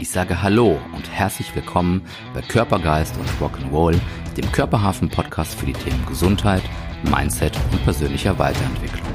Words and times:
Ich 0.00 0.10
sage 0.10 0.42
Hallo 0.42 0.78
und 0.94 1.08
herzlich 1.10 1.54
willkommen 1.54 2.02
bei 2.34 2.42
Körpergeist 2.42 3.14
und 3.16 3.28
Rock'n'Roll, 3.40 3.98
dem 4.36 4.50
Körperhafen-Podcast 4.50 5.54
für 5.54 5.66
die 5.66 5.72
Themen 5.72 6.04
Gesundheit, 6.06 6.62
Mindset 7.04 7.56
und 7.70 7.82
persönlicher 7.84 8.38
Weiterentwicklung. 8.38 9.06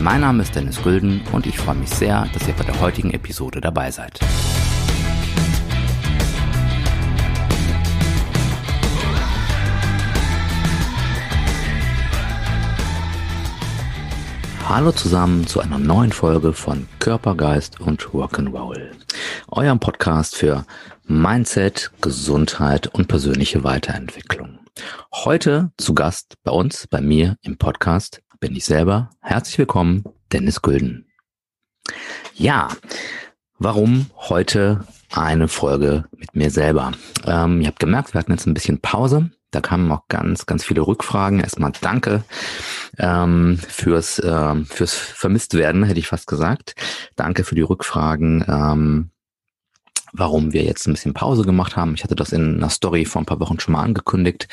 Mein 0.00 0.22
Name 0.22 0.42
ist 0.42 0.54
Dennis 0.54 0.82
Gülden 0.82 1.22
und 1.32 1.46
ich 1.46 1.56
freue 1.56 1.76
mich 1.76 1.90
sehr, 1.90 2.26
dass 2.32 2.48
ihr 2.48 2.54
bei 2.54 2.64
der 2.64 2.80
heutigen 2.80 3.12
Episode 3.12 3.60
dabei 3.60 3.92
seid. 3.92 4.18
Hallo 14.68 14.90
zusammen 14.90 15.46
zu 15.46 15.60
einer 15.60 15.78
neuen 15.78 16.10
Folge 16.10 16.52
von 16.52 16.88
Körper, 16.98 17.36
Geist 17.36 17.80
und 17.80 18.00
Rock'n'Roll. 18.08 18.90
Eurem 19.56 19.78
Podcast 19.78 20.34
für 20.34 20.66
Mindset, 21.06 21.92
Gesundheit 22.00 22.88
und 22.88 23.06
persönliche 23.06 23.62
Weiterentwicklung. 23.62 24.58
Heute 25.12 25.70
zu 25.78 25.94
Gast 25.94 26.34
bei 26.42 26.50
uns, 26.50 26.88
bei 26.88 27.00
mir 27.00 27.36
im 27.40 27.56
Podcast, 27.56 28.20
bin 28.40 28.56
ich 28.56 28.64
selber. 28.64 29.10
Herzlich 29.20 29.56
willkommen, 29.58 30.02
Dennis 30.32 30.60
Gülden. 30.60 31.06
Ja, 32.34 32.68
warum 33.58 34.06
heute 34.16 34.84
eine 35.12 35.46
Folge 35.46 36.06
mit 36.16 36.34
mir 36.34 36.50
selber? 36.50 36.90
Ähm, 37.24 37.60
ihr 37.60 37.68
habt 37.68 37.78
gemerkt, 37.78 38.12
wir 38.12 38.18
hatten 38.18 38.32
jetzt 38.32 38.46
ein 38.46 38.54
bisschen 38.54 38.80
Pause. 38.80 39.30
Da 39.52 39.60
kamen 39.60 39.92
auch 39.92 40.08
ganz, 40.08 40.46
ganz 40.46 40.64
viele 40.64 40.80
Rückfragen. 40.80 41.38
Erstmal 41.38 41.70
danke 41.80 42.24
ähm, 42.98 43.60
fürs, 43.68 44.18
äh, 44.18 44.64
fürs 44.64 44.94
Vermisstwerden, 44.94 45.84
hätte 45.84 46.00
ich 46.00 46.08
fast 46.08 46.26
gesagt. 46.26 46.74
Danke 47.14 47.44
für 47.44 47.54
die 47.54 47.62
Rückfragen. 47.62 48.44
Ähm, 48.48 49.10
warum 50.14 50.52
wir 50.52 50.62
jetzt 50.62 50.86
ein 50.86 50.94
bisschen 50.94 51.12
Pause 51.12 51.42
gemacht 51.42 51.76
haben. 51.76 51.94
Ich 51.94 52.04
hatte 52.04 52.14
das 52.14 52.32
in 52.32 52.56
einer 52.56 52.70
Story 52.70 53.04
vor 53.04 53.20
ein 53.20 53.26
paar 53.26 53.40
Wochen 53.40 53.60
schon 53.60 53.72
mal 53.72 53.82
angekündigt. 53.82 54.48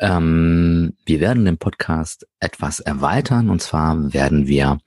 Ähm, 0.00 0.94
wir 1.06 1.20
werden 1.20 1.44
den 1.44 1.56
Podcast 1.56 2.26
etwas 2.40 2.80
erweitern 2.80 3.48
und 3.48 3.62
zwar 3.62 4.12
werden 4.12 4.46
wir 4.46 4.78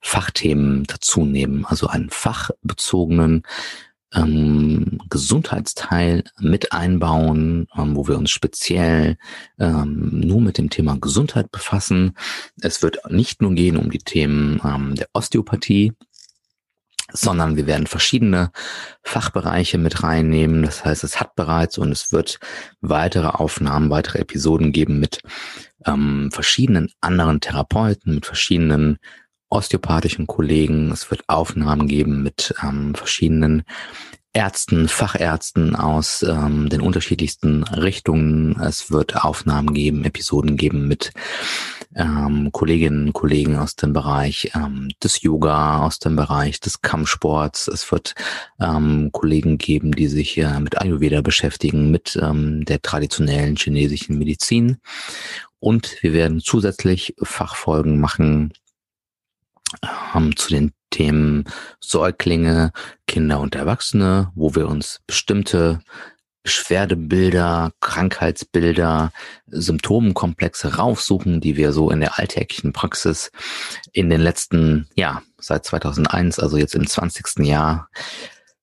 Fachthemen 0.00 0.84
dazu 0.84 1.24
nehmen, 1.24 1.64
also 1.64 1.86
einen 1.86 2.10
fachbezogenen 2.10 3.44
ähm, 4.14 4.98
Gesundheitsteil 5.08 6.24
mit 6.40 6.72
einbauen, 6.72 7.68
ähm, 7.76 7.96
wo 7.96 8.08
wir 8.08 8.18
uns 8.18 8.30
speziell 8.30 9.16
ähm, 9.58 10.20
nur 10.20 10.40
mit 10.40 10.58
dem 10.58 10.70
Thema 10.70 10.98
Gesundheit 11.00 11.50
befassen. 11.50 12.16
Es 12.60 12.82
wird 12.82 13.10
nicht 13.10 13.40
nur 13.40 13.54
gehen 13.54 13.76
um 13.76 13.90
die 13.90 13.98
Themen 13.98 14.60
ähm, 14.64 14.96
der 14.96 15.08
Osteopathie, 15.12 15.92
sondern 17.12 17.56
wir 17.56 17.66
werden 17.66 17.86
verschiedene 17.86 18.50
Fachbereiche 19.02 19.78
mit 19.78 20.02
reinnehmen. 20.02 20.62
Das 20.62 20.84
heißt, 20.84 21.04
es 21.04 21.20
hat 21.20 21.34
bereits 21.34 21.78
und 21.78 21.92
es 21.92 22.12
wird 22.12 22.38
weitere 22.80 23.28
Aufnahmen, 23.28 23.90
weitere 23.90 24.18
Episoden 24.18 24.72
geben 24.72 25.00
mit 25.00 25.22
ähm, 25.86 26.30
verschiedenen 26.32 26.90
anderen 27.00 27.40
Therapeuten, 27.40 28.14
mit 28.14 28.26
verschiedenen 28.26 28.98
osteopathischen 29.48 30.26
Kollegen. 30.26 30.90
Es 30.90 31.10
wird 31.10 31.28
Aufnahmen 31.28 31.86
geben 31.86 32.22
mit 32.22 32.54
ähm, 32.62 32.94
verschiedenen 32.94 33.64
Ärzten, 34.32 34.88
Fachärzten 34.88 35.76
aus 35.76 36.22
ähm, 36.22 36.70
den 36.70 36.80
unterschiedlichsten 36.80 37.64
Richtungen. 37.64 38.58
Es 38.60 38.90
wird 38.90 39.24
Aufnahmen 39.24 39.74
geben, 39.74 40.04
Episoden 40.04 40.56
geben 40.56 40.88
mit 40.88 41.12
ähm, 41.94 42.50
Kolleginnen 42.52 43.06
und 43.06 43.12
Kollegen 43.12 43.56
aus 43.56 43.76
dem 43.76 43.92
Bereich 43.92 44.50
ähm, 44.54 44.90
des 45.02 45.22
Yoga, 45.22 45.82
aus 45.82 45.98
dem 45.98 46.16
Bereich 46.16 46.60
des 46.60 46.82
Kampfsports. 46.82 47.68
Es 47.68 47.90
wird 47.92 48.14
ähm, 48.60 49.10
Kollegen 49.12 49.58
geben, 49.58 49.92
die 49.92 50.08
sich 50.08 50.38
äh, 50.38 50.60
mit 50.60 50.80
Ayurveda 50.80 51.20
beschäftigen, 51.20 51.90
mit 51.90 52.18
ähm, 52.20 52.64
der 52.64 52.80
traditionellen 52.82 53.56
chinesischen 53.56 54.18
Medizin. 54.18 54.78
Und 55.60 56.02
wir 56.02 56.12
werden 56.12 56.40
zusätzlich 56.40 57.14
Fachfolgen 57.22 58.00
machen 58.00 58.52
ähm, 60.14 60.36
zu 60.36 60.50
den 60.50 60.72
Themen 60.90 61.44
Säuglinge, 61.80 62.72
Kinder 63.06 63.40
und 63.40 63.54
Erwachsene, 63.54 64.30
wo 64.34 64.54
wir 64.54 64.68
uns 64.68 65.00
bestimmte 65.06 65.80
Beschwerdebilder, 66.42 67.72
Krankheitsbilder, 67.80 69.12
Symptomenkomplexe 69.46 70.76
raufsuchen, 70.76 71.40
die 71.40 71.56
wir 71.56 71.72
so 71.72 71.90
in 71.90 72.00
der 72.00 72.18
alltäglichen 72.18 72.72
Praxis 72.72 73.30
in 73.92 74.10
den 74.10 74.20
letzten, 74.20 74.88
ja, 74.94 75.22
seit 75.38 75.64
2001, 75.64 76.38
also 76.38 76.56
jetzt 76.56 76.74
im 76.74 76.86
20. 76.86 77.46
Jahr, 77.46 77.88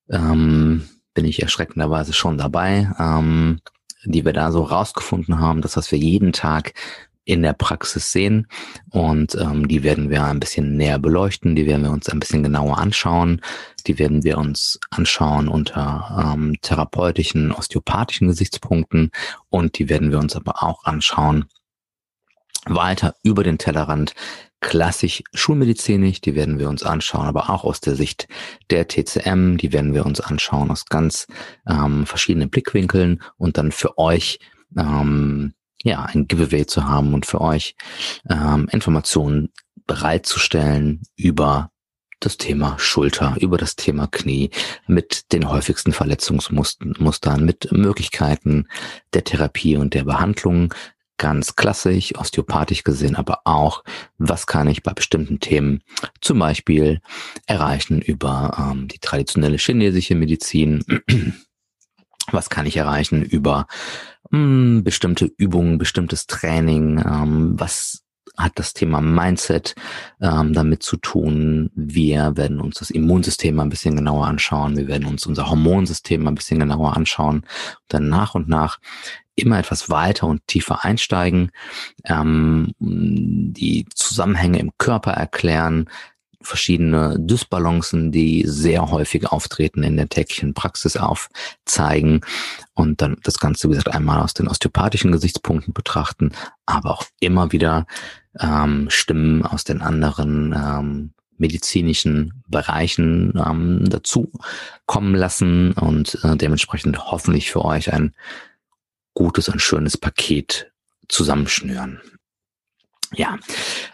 ähm, 0.09 0.89
bin 1.13 1.25
ich 1.25 1.41
erschreckenderweise 1.41 2.13
schon 2.13 2.37
dabei, 2.37 2.91
ähm, 2.99 3.59
die 4.05 4.25
wir 4.25 4.33
da 4.33 4.51
so 4.51 4.63
rausgefunden 4.63 5.39
haben, 5.39 5.61
dass 5.61 5.77
was 5.77 5.91
wir 5.91 5.99
jeden 5.99 6.33
Tag 6.33 6.73
in 7.29 7.43
der 7.43 7.53
Praxis 7.53 8.11
sehen. 8.11 8.47
Und 8.89 9.35
ähm, 9.35 9.67
die 9.67 9.83
werden 9.83 10.09
wir 10.09 10.23
ein 10.23 10.39
bisschen 10.39 10.75
näher 10.75 10.97
beleuchten, 10.97 11.55
die 11.55 11.67
werden 11.67 11.83
wir 11.83 11.91
uns 11.91 12.09
ein 12.09 12.19
bisschen 12.19 12.41
genauer 12.41 12.79
anschauen. 12.79 13.41
Die 13.85 13.99
werden 13.99 14.23
wir 14.23 14.39
uns 14.39 14.79
anschauen 14.89 15.47
unter 15.47 16.33
ähm, 16.33 16.55
therapeutischen, 16.61 17.51
osteopathischen 17.51 18.27
Gesichtspunkten 18.27 19.11
und 19.49 19.77
die 19.77 19.89
werden 19.89 20.11
wir 20.11 20.17
uns 20.17 20.35
aber 20.35 20.63
auch 20.63 20.85
anschauen 20.85 21.45
weiter 22.65 23.15
über 23.23 23.43
den 23.43 23.57
Tellerrand 23.57 24.13
klassisch 24.59 25.23
schulmedizinisch, 25.33 26.19
die 26.19 26.35
werden 26.35 26.59
wir 26.59 26.67
uns 26.67 26.83
anschauen, 26.83 27.25
aber 27.25 27.49
auch 27.49 27.63
aus 27.63 27.79
der 27.79 27.95
Sicht 27.95 28.27
der 28.69 28.87
TCM, 28.87 29.55
die 29.55 29.71
werden 29.71 29.93
wir 29.93 30.05
uns 30.05 30.19
anschauen 30.19 30.69
aus 30.69 30.85
ganz 30.85 31.25
ähm, 31.67 32.05
verschiedenen 32.05 32.49
Blickwinkeln 32.49 33.21
und 33.37 33.57
dann 33.57 33.71
für 33.71 33.97
euch 33.97 34.39
ähm, 34.77 35.53
ja, 35.83 36.03
ein 36.03 36.27
Giveaway 36.27 36.65
zu 36.65 36.85
haben 36.85 37.13
und 37.13 37.25
für 37.25 37.41
euch 37.41 37.75
ähm, 38.29 38.67
Informationen 38.71 39.49
bereitzustellen 39.87 41.01
über 41.15 41.71
das 42.19 42.37
Thema 42.37 42.77
Schulter, 42.77 43.37
über 43.39 43.57
das 43.57 43.75
Thema 43.75 44.07
Knie, 44.07 44.49
mit 44.87 45.31
den 45.31 45.49
häufigsten 45.49 45.93
Verletzungsmustern, 45.93 47.45
mit 47.45 47.71
Möglichkeiten 47.71 48.67
der 49.13 49.23
Therapie 49.23 49.77
und 49.77 49.93
der 49.93 50.03
Behandlung, 50.03 50.73
ganz 51.17 51.55
klassisch, 51.55 52.15
osteopathisch 52.17 52.83
gesehen, 52.83 53.15
aber 53.15 53.41
auch, 53.43 53.83
was 54.17 54.47
kann 54.47 54.67
ich 54.67 54.83
bei 54.83 54.93
bestimmten 54.93 55.39
Themen 55.39 55.83
zum 56.21 56.39
Beispiel 56.39 57.01
erreichen 57.45 58.01
über 58.01 58.71
ähm, 58.71 58.87
die 58.87 58.99
traditionelle 58.99 59.57
chinesische 59.57 60.15
Medizin, 60.15 60.83
was 62.33 62.49
kann 62.49 62.65
ich 62.65 62.77
erreichen 62.77 63.23
über 63.23 63.67
mh, 64.31 64.39
hm, 64.39 64.83
bestimmte 64.83 65.31
Übungen, 65.37 65.77
bestimmtes 65.77 66.27
Training, 66.27 66.99
ähm, 66.99 67.59
was 67.59 68.03
hat 68.37 68.53
das 68.55 68.73
Thema 68.73 69.01
Mindset 69.01 69.75
ähm, 70.21 70.53
damit 70.53 70.81
zu 70.81 70.97
tun. 70.97 71.71
Wir 71.75 72.37
werden 72.37 72.61
uns 72.61 72.79
das 72.79 72.89
Immunsystem 72.89 73.59
ein 73.59 73.69
bisschen 73.69 73.97
genauer 73.97 74.27
anschauen. 74.27 74.77
Wir 74.77 74.87
werden 74.87 75.07
uns 75.07 75.25
unser 75.25 75.49
Hormonsystem 75.49 76.25
ein 76.25 76.35
bisschen 76.35 76.59
genauer 76.59 76.95
anschauen. 76.95 77.39
Und 77.39 77.45
dann 77.89 78.07
nach 78.07 78.35
und 78.35 78.47
nach 78.47 78.79
immer 79.35 79.59
etwas 79.59 79.89
weiter 79.89 80.27
und 80.27 80.45
tiefer 80.47 80.83
einsteigen, 80.85 81.51
ähm, 82.05 82.73
die 82.79 83.85
Zusammenhänge 83.93 84.59
im 84.59 84.71
Körper 84.77 85.11
erklären, 85.11 85.89
verschiedene 86.41 87.17
Dysbalancen, 87.19 88.11
die 88.11 88.43
sehr 88.47 88.89
häufig 88.89 89.27
auftreten 89.27 89.83
in 89.83 89.97
der 89.97 90.07
täglichen 90.07 90.53
Praxis 90.53 90.95
aufzeigen 90.97 92.21
und 92.73 93.01
dann 93.01 93.17
das 93.23 93.39
Ganze, 93.39 93.67
wie 93.67 93.73
gesagt, 93.73 93.93
einmal 93.93 94.21
aus 94.21 94.33
den 94.33 94.47
osteopathischen 94.47 95.11
Gesichtspunkten 95.11 95.73
betrachten, 95.73 96.31
aber 96.65 96.91
auch 96.91 97.05
immer 97.19 97.51
wieder 97.51 97.87
ähm, 98.39 98.89
Stimmen 98.89 99.45
aus 99.45 99.63
den 99.63 99.81
anderen 99.81 100.53
ähm, 100.53 101.13
medizinischen 101.37 102.43
Bereichen 102.47 103.33
ähm, 103.37 103.89
dazu 103.89 104.31
kommen 104.85 105.15
lassen 105.15 105.73
und 105.73 106.19
äh, 106.23 106.35
dementsprechend 106.35 106.99
hoffentlich 107.11 107.51
für 107.51 107.63
euch 107.63 107.91
ein 107.91 108.13
gutes 109.13 109.49
und 109.49 109.61
schönes 109.61 109.97
Paket 109.97 110.71
zusammenschnüren. 111.07 112.01
Ja, 113.13 113.37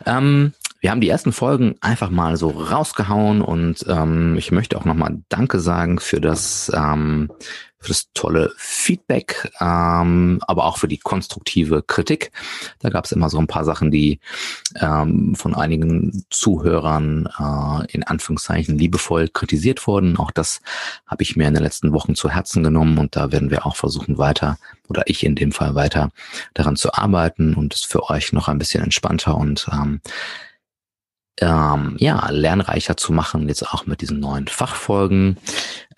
ähm, 0.05 0.53
wir 0.85 0.91
haben 0.91 1.01
die 1.01 1.09
ersten 1.09 1.31
Folgen 1.31 1.73
einfach 1.81 2.11
mal 2.11 2.37
so 2.37 2.49
rausgehauen 2.49 3.41
und 3.41 3.83
ähm, 3.87 4.37
ich 4.37 4.51
möchte 4.51 4.77
auch 4.77 4.85
nochmal 4.85 5.17
Danke 5.29 5.59
sagen 5.59 5.97
für 5.97 6.21
das, 6.21 6.71
ähm, 6.75 7.31
für 7.79 7.87
das 7.87 8.11
tolle 8.13 8.53
Feedback, 8.55 9.51
ähm, 9.59 10.41
aber 10.45 10.65
auch 10.65 10.77
für 10.77 10.87
die 10.87 10.99
konstruktive 10.99 11.81
Kritik. 11.81 12.31
Da 12.81 12.89
gab 12.89 13.05
es 13.05 13.11
immer 13.13 13.31
so 13.31 13.39
ein 13.39 13.47
paar 13.47 13.65
Sachen, 13.65 13.89
die 13.89 14.19
ähm, 14.79 15.33
von 15.33 15.55
einigen 15.55 16.23
Zuhörern 16.29 17.29
äh, 17.39 17.91
in 17.91 18.03
Anführungszeichen 18.03 18.77
liebevoll 18.77 19.27
kritisiert 19.29 19.87
wurden. 19.87 20.17
Auch 20.17 20.29
das 20.29 20.61
habe 21.07 21.23
ich 21.23 21.35
mir 21.35 21.47
in 21.47 21.55
den 21.55 21.63
letzten 21.63 21.93
Wochen 21.93 22.13
zu 22.13 22.29
Herzen 22.29 22.61
genommen 22.61 22.99
und 22.99 23.15
da 23.15 23.31
werden 23.31 23.49
wir 23.49 23.65
auch 23.65 23.75
versuchen 23.75 24.19
weiter 24.19 24.59
oder 24.87 25.01
ich 25.07 25.25
in 25.25 25.33
dem 25.33 25.51
Fall 25.51 25.73
weiter 25.73 26.11
daran 26.53 26.75
zu 26.75 26.93
arbeiten 26.93 27.55
und 27.55 27.73
es 27.73 27.81
für 27.81 28.07
euch 28.11 28.33
noch 28.33 28.49
ein 28.49 28.59
bisschen 28.59 28.83
entspannter 28.83 29.35
und 29.35 29.67
ähm, 29.73 29.99
ähm, 31.41 31.95
ja, 31.99 32.29
lernreicher 32.29 32.97
zu 32.97 33.11
machen, 33.11 33.47
jetzt 33.47 33.63
auch 33.63 33.85
mit 33.85 34.01
diesen 34.01 34.19
neuen 34.19 34.47
Fachfolgen. 34.47 35.37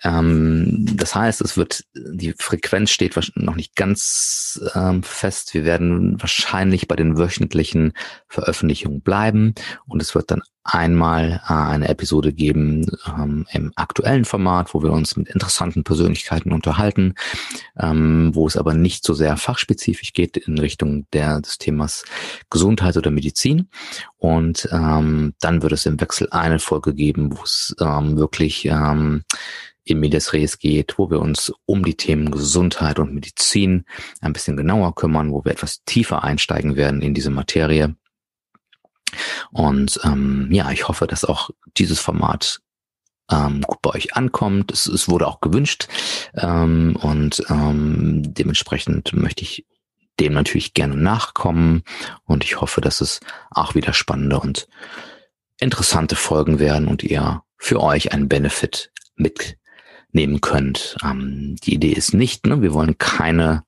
Ähm, 0.04 0.86
das 0.96 1.14
heißt, 1.14 1.40
es 1.40 1.56
wird, 1.56 1.84
die 1.94 2.34
Frequenz 2.38 2.90
steht 2.90 3.18
noch 3.34 3.56
nicht 3.56 3.76
ganz 3.76 4.60
ähm, 4.74 5.02
fest. 5.02 5.54
Wir 5.54 5.64
werden 5.64 6.20
wahrscheinlich 6.20 6.88
bei 6.88 6.96
den 6.96 7.18
wöchentlichen 7.18 7.92
Veröffentlichungen 8.28 9.00
bleiben 9.00 9.54
und 9.86 10.00
es 10.02 10.14
wird 10.14 10.30
dann 10.30 10.42
einmal 10.68 11.40
äh, 11.48 11.52
eine 11.52 11.88
Episode 11.88 12.32
geben 12.32 12.86
ähm, 13.06 13.46
im 13.52 13.72
aktuellen 13.74 14.24
Format, 14.24 14.74
wo 14.74 14.82
wir 14.82 14.92
uns 14.92 15.16
mit 15.16 15.28
interessanten 15.28 15.82
Persönlichkeiten 15.82 16.52
unterhalten, 16.52 17.14
ähm, 17.78 18.30
wo 18.34 18.46
es 18.46 18.56
aber 18.56 18.74
nicht 18.74 19.04
so 19.04 19.14
sehr 19.14 19.36
fachspezifisch 19.36 20.12
geht 20.12 20.36
in 20.36 20.58
Richtung 20.58 21.06
der, 21.12 21.40
des 21.40 21.58
Themas 21.58 22.04
Gesundheit 22.50 22.96
oder 22.96 23.10
Medizin. 23.10 23.68
Und 24.18 24.68
ähm, 24.70 25.34
dann 25.40 25.62
wird 25.62 25.72
es 25.72 25.86
im 25.86 26.00
Wechsel 26.00 26.28
eine 26.30 26.58
Folge 26.58 26.94
geben, 26.94 27.36
wo 27.36 27.42
es 27.42 27.74
ähm, 27.80 28.18
wirklich 28.18 28.66
ähm, 28.66 29.24
in 29.90 30.00
Medias 30.00 30.32
Res 30.32 30.58
geht, 30.58 30.98
wo 30.98 31.10
wir 31.10 31.20
uns 31.20 31.52
um 31.66 31.84
die 31.84 31.96
Themen 31.96 32.30
Gesundheit 32.30 32.98
und 32.98 33.14
Medizin 33.14 33.84
ein 34.20 34.32
bisschen 34.32 34.56
genauer 34.56 34.94
kümmern, 34.94 35.32
wo 35.32 35.44
wir 35.44 35.52
etwas 35.52 35.84
tiefer 35.84 36.24
einsteigen 36.24 36.76
werden 36.76 37.02
in 37.02 37.14
diese 37.14 37.30
Materie. 37.30 37.94
Und 39.50 40.00
ähm, 40.04 40.48
ja, 40.50 40.70
ich 40.70 40.88
hoffe, 40.88 41.06
dass 41.06 41.24
auch 41.24 41.50
dieses 41.76 42.00
Format 42.00 42.60
ähm, 43.30 43.62
gut 43.62 43.82
bei 43.82 43.90
euch 43.90 44.14
ankommt. 44.14 44.72
Es, 44.72 44.86
es 44.86 45.08
wurde 45.08 45.26
auch 45.26 45.40
gewünscht 45.40 45.88
ähm, 46.34 46.96
und 47.00 47.42
ähm, 47.48 48.22
dementsprechend 48.34 49.12
möchte 49.12 49.42
ich 49.42 49.66
dem 50.20 50.32
natürlich 50.32 50.74
gerne 50.74 50.96
nachkommen 50.96 51.82
und 52.24 52.44
ich 52.44 52.60
hoffe, 52.60 52.80
dass 52.80 53.00
es 53.00 53.20
auch 53.50 53.74
wieder 53.74 53.92
spannende 53.92 54.40
und 54.40 54.68
interessante 55.60 56.16
Folgen 56.16 56.58
werden 56.58 56.88
und 56.88 57.02
ihr 57.02 57.42
für 57.56 57.80
euch 57.80 58.12
einen 58.12 58.28
Benefit 58.28 58.90
mitnehmen 60.12 60.40
könnt. 60.40 60.96
Ähm, 61.04 61.56
die 61.62 61.74
Idee 61.74 61.92
ist 61.92 62.14
nicht, 62.14 62.46
ne, 62.46 62.62
wir 62.62 62.72
wollen 62.72 62.98
keine 62.98 63.64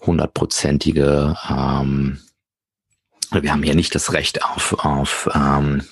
hundertprozentige 0.00 1.36
ähm, 1.48 2.18
wir 3.30 3.52
haben 3.52 3.62
hier 3.62 3.74
nicht 3.74 3.94
das 3.94 4.14
Recht 4.14 4.42
auf, 4.42 4.72
auf 4.84 5.28
ähm, 5.34 5.82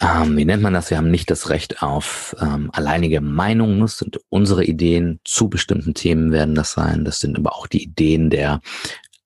ähm, 0.00 0.36
wie 0.36 0.44
nennt 0.44 0.62
man 0.62 0.72
das? 0.72 0.90
Wir 0.90 0.96
haben 0.96 1.12
nicht 1.12 1.30
das 1.30 1.48
Recht 1.48 1.80
auf 1.80 2.34
ähm, 2.40 2.70
alleinige 2.72 3.20
Meinungen. 3.20 3.80
Das 3.80 3.98
sind 3.98 4.18
unsere 4.28 4.64
Ideen 4.64 5.20
zu 5.24 5.48
bestimmten 5.48 5.94
Themen 5.94 6.32
werden 6.32 6.56
das 6.56 6.72
sein. 6.72 7.04
Das 7.04 7.20
sind 7.20 7.38
aber 7.38 7.54
auch 7.54 7.68
die 7.68 7.84
Ideen 7.84 8.30
der 8.30 8.60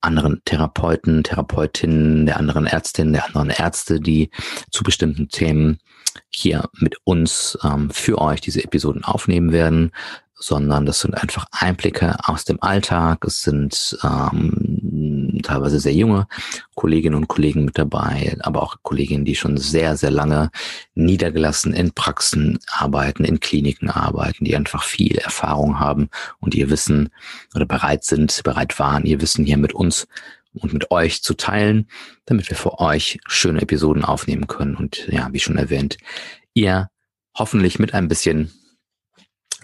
anderen 0.01 0.43
Therapeuten, 0.45 1.23
Therapeutinnen, 1.23 2.27
der 2.27 2.37
anderen 2.37 2.67
Ärztinnen, 2.67 3.13
der 3.13 3.25
anderen 3.25 3.49
Ärzte, 3.49 3.99
die 3.99 4.29
zu 4.69 4.83
bestimmten 4.83 5.29
Themen 5.29 5.79
hier 6.29 6.69
mit 6.73 6.97
uns 7.03 7.57
ähm, 7.63 7.89
für 7.89 8.19
euch 8.19 8.41
diese 8.41 8.63
Episoden 8.63 9.03
aufnehmen 9.03 9.51
werden 9.51 9.91
sondern 10.39 10.85
das 10.85 10.99
sind 10.99 11.15
einfach 11.15 11.47
Einblicke 11.51 12.15
aus 12.23 12.45
dem 12.45 12.61
Alltag. 12.61 13.25
Es 13.25 13.41
sind 13.41 13.97
ähm, 14.03 15.39
teilweise 15.43 15.79
sehr 15.79 15.93
junge 15.93 16.27
Kolleginnen 16.75 17.15
und 17.15 17.27
Kollegen 17.27 17.65
mit 17.65 17.77
dabei, 17.77 18.37
aber 18.41 18.61
auch 18.61 18.75
Kolleginnen, 18.83 19.25
die 19.25 19.35
schon 19.35 19.57
sehr, 19.57 19.97
sehr 19.97 20.11
lange 20.11 20.51
niedergelassen 20.93 21.73
in 21.73 21.91
Praxen 21.91 22.59
arbeiten, 22.69 23.23
in 23.23 23.39
Kliniken 23.39 23.89
arbeiten, 23.89 24.45
die 24.45 24.55
einfach 24.55 24.83
viel 24.83 25.17
Erfahrung 25.17 25.79
haben 25.79 26.09
und 26.39 26.53
ihr 26.53 26.69
Wissen 26.69 27.09
oder 27.55 27.65
bereit 27.65 28.03
sind, 28.03 28.41
bereit 28.43 28.77
waren, 28.77 29.05
ihr 29.05 29.21
Wissen 29.21 29.43
hier 29.43 29.57
mit 29.57 29.73
uns 29.73 30.07
und 30.57 30.73
mit 30.73 30.91
euch 30.91 31.23
zu 31.23 31.33
teilen, 31.33 31.87
damit 32.25 32.49
wir 32.49 32.57
für 32.57 32.79
euch 32.79 33.19
schöne 33.27 33.61
Episoden 33.61 34.03
aufnehmen 34.03 34.47
können. 34.47 34.75
Und 34.75 35.07
ja, 35.07 35.29
wie 35.31 35.39
schon 35.39 35.57
erwähnt, 35.57 35.97
ihr 36.53 36.89
hoffentlich 37.37 37.79
mit 37.79 37.93
ein 37.93 38.07
bisschen 38.07 38.51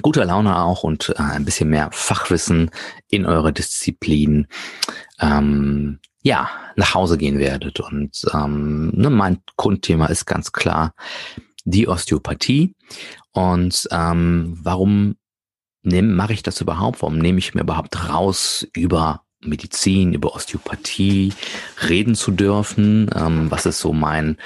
guter 0.01 0.25
Laune 0.25 0.57
auch 0.57 0.84
und 0.84 1.10
äh, 1.10 1.22
ein 1.22 1.45
bisschen 1.45 1.69
mehr 1.69 1.90
Fachwissen 1.92 2.72
in 3.10 3.25
eurer 3.25 3.51
Disziplin 3.51 4.48
ähm, 5.19 6.00
ja 6.22 6.50
nach 6.75 6.94
Hause 6.94 7.18
gehen 7.18 7.40
werdet. 7.40 7.80
Und 7.80 8.25
ähm, 8.34 8.92
ne, 8.95 9.10
mein 9.10 9.40
Grundthema 9.57 10.07
ist 10.07 10.25
ganz 10.25 10.51
klar 10.51 10.94
die 11.66 11.88
Osteopathie. 11.88 12.75
Und 13.31 13.88
ähm, 13.92 14.57
warum 14.62 15.16
mache 15.84 16.34
ich 16.34 16.44
das 16.44 16.62
überhaupt? 16.62 17.01
Warum 17.01 17.18
nehme 17.18 17.40
ich 17.40 17.54
mir 17.54 17.62
überhaupt 17.62 18.10
raus, 18.10 18.66
über 18.74 19.22
Medizin, 19.45 20.13
über 20.13 20.36
Osteopathie 20.36 21.34
reden 21.90 22.16
zu 22.16 22.31
dürfen? 22.31 23.10
Ähm, 23.16 23.51
was 23.51 23.66
ist 23.66 23.80
so 23.80 23.94
mein 23.94 24.38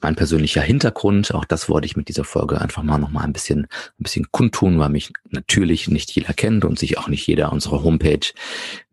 mein 0.00 0.16
persönlicher 0.16 0.62
Hintergrund. 0.62 1.34
Auch 1.34 1.44
das 1.44 1.68
wollte 1.68 1.84
ich 1.86 1.96
mit 1.96 2.08
dieser 2.08 2.24
Folge 2.24 2.60
einfach 2.60 2.82
mal 2.82 2.98
noch 2.98 3.10
mal 3.10 3.22
ein 3.22 3.32
bisschen, 3.32 3.64
ein 3.64 3.68
bisschen 3.98 4.26
kundtun, 4.30 4.78
weil 4.78 4.88
mich 4.88 5.12
natürlich 5.30 5.88
nicht 5.88 6.10
jeder 6.12 6.32
kennt 6.32 6.64
und 6.64 6.78
sich 6.78 6.96
auch 6.98 7.08
nicht 7.08 7.26
jeder 7.26 7.52
unsere 7.52 7.82
Homepage 7.82 8.20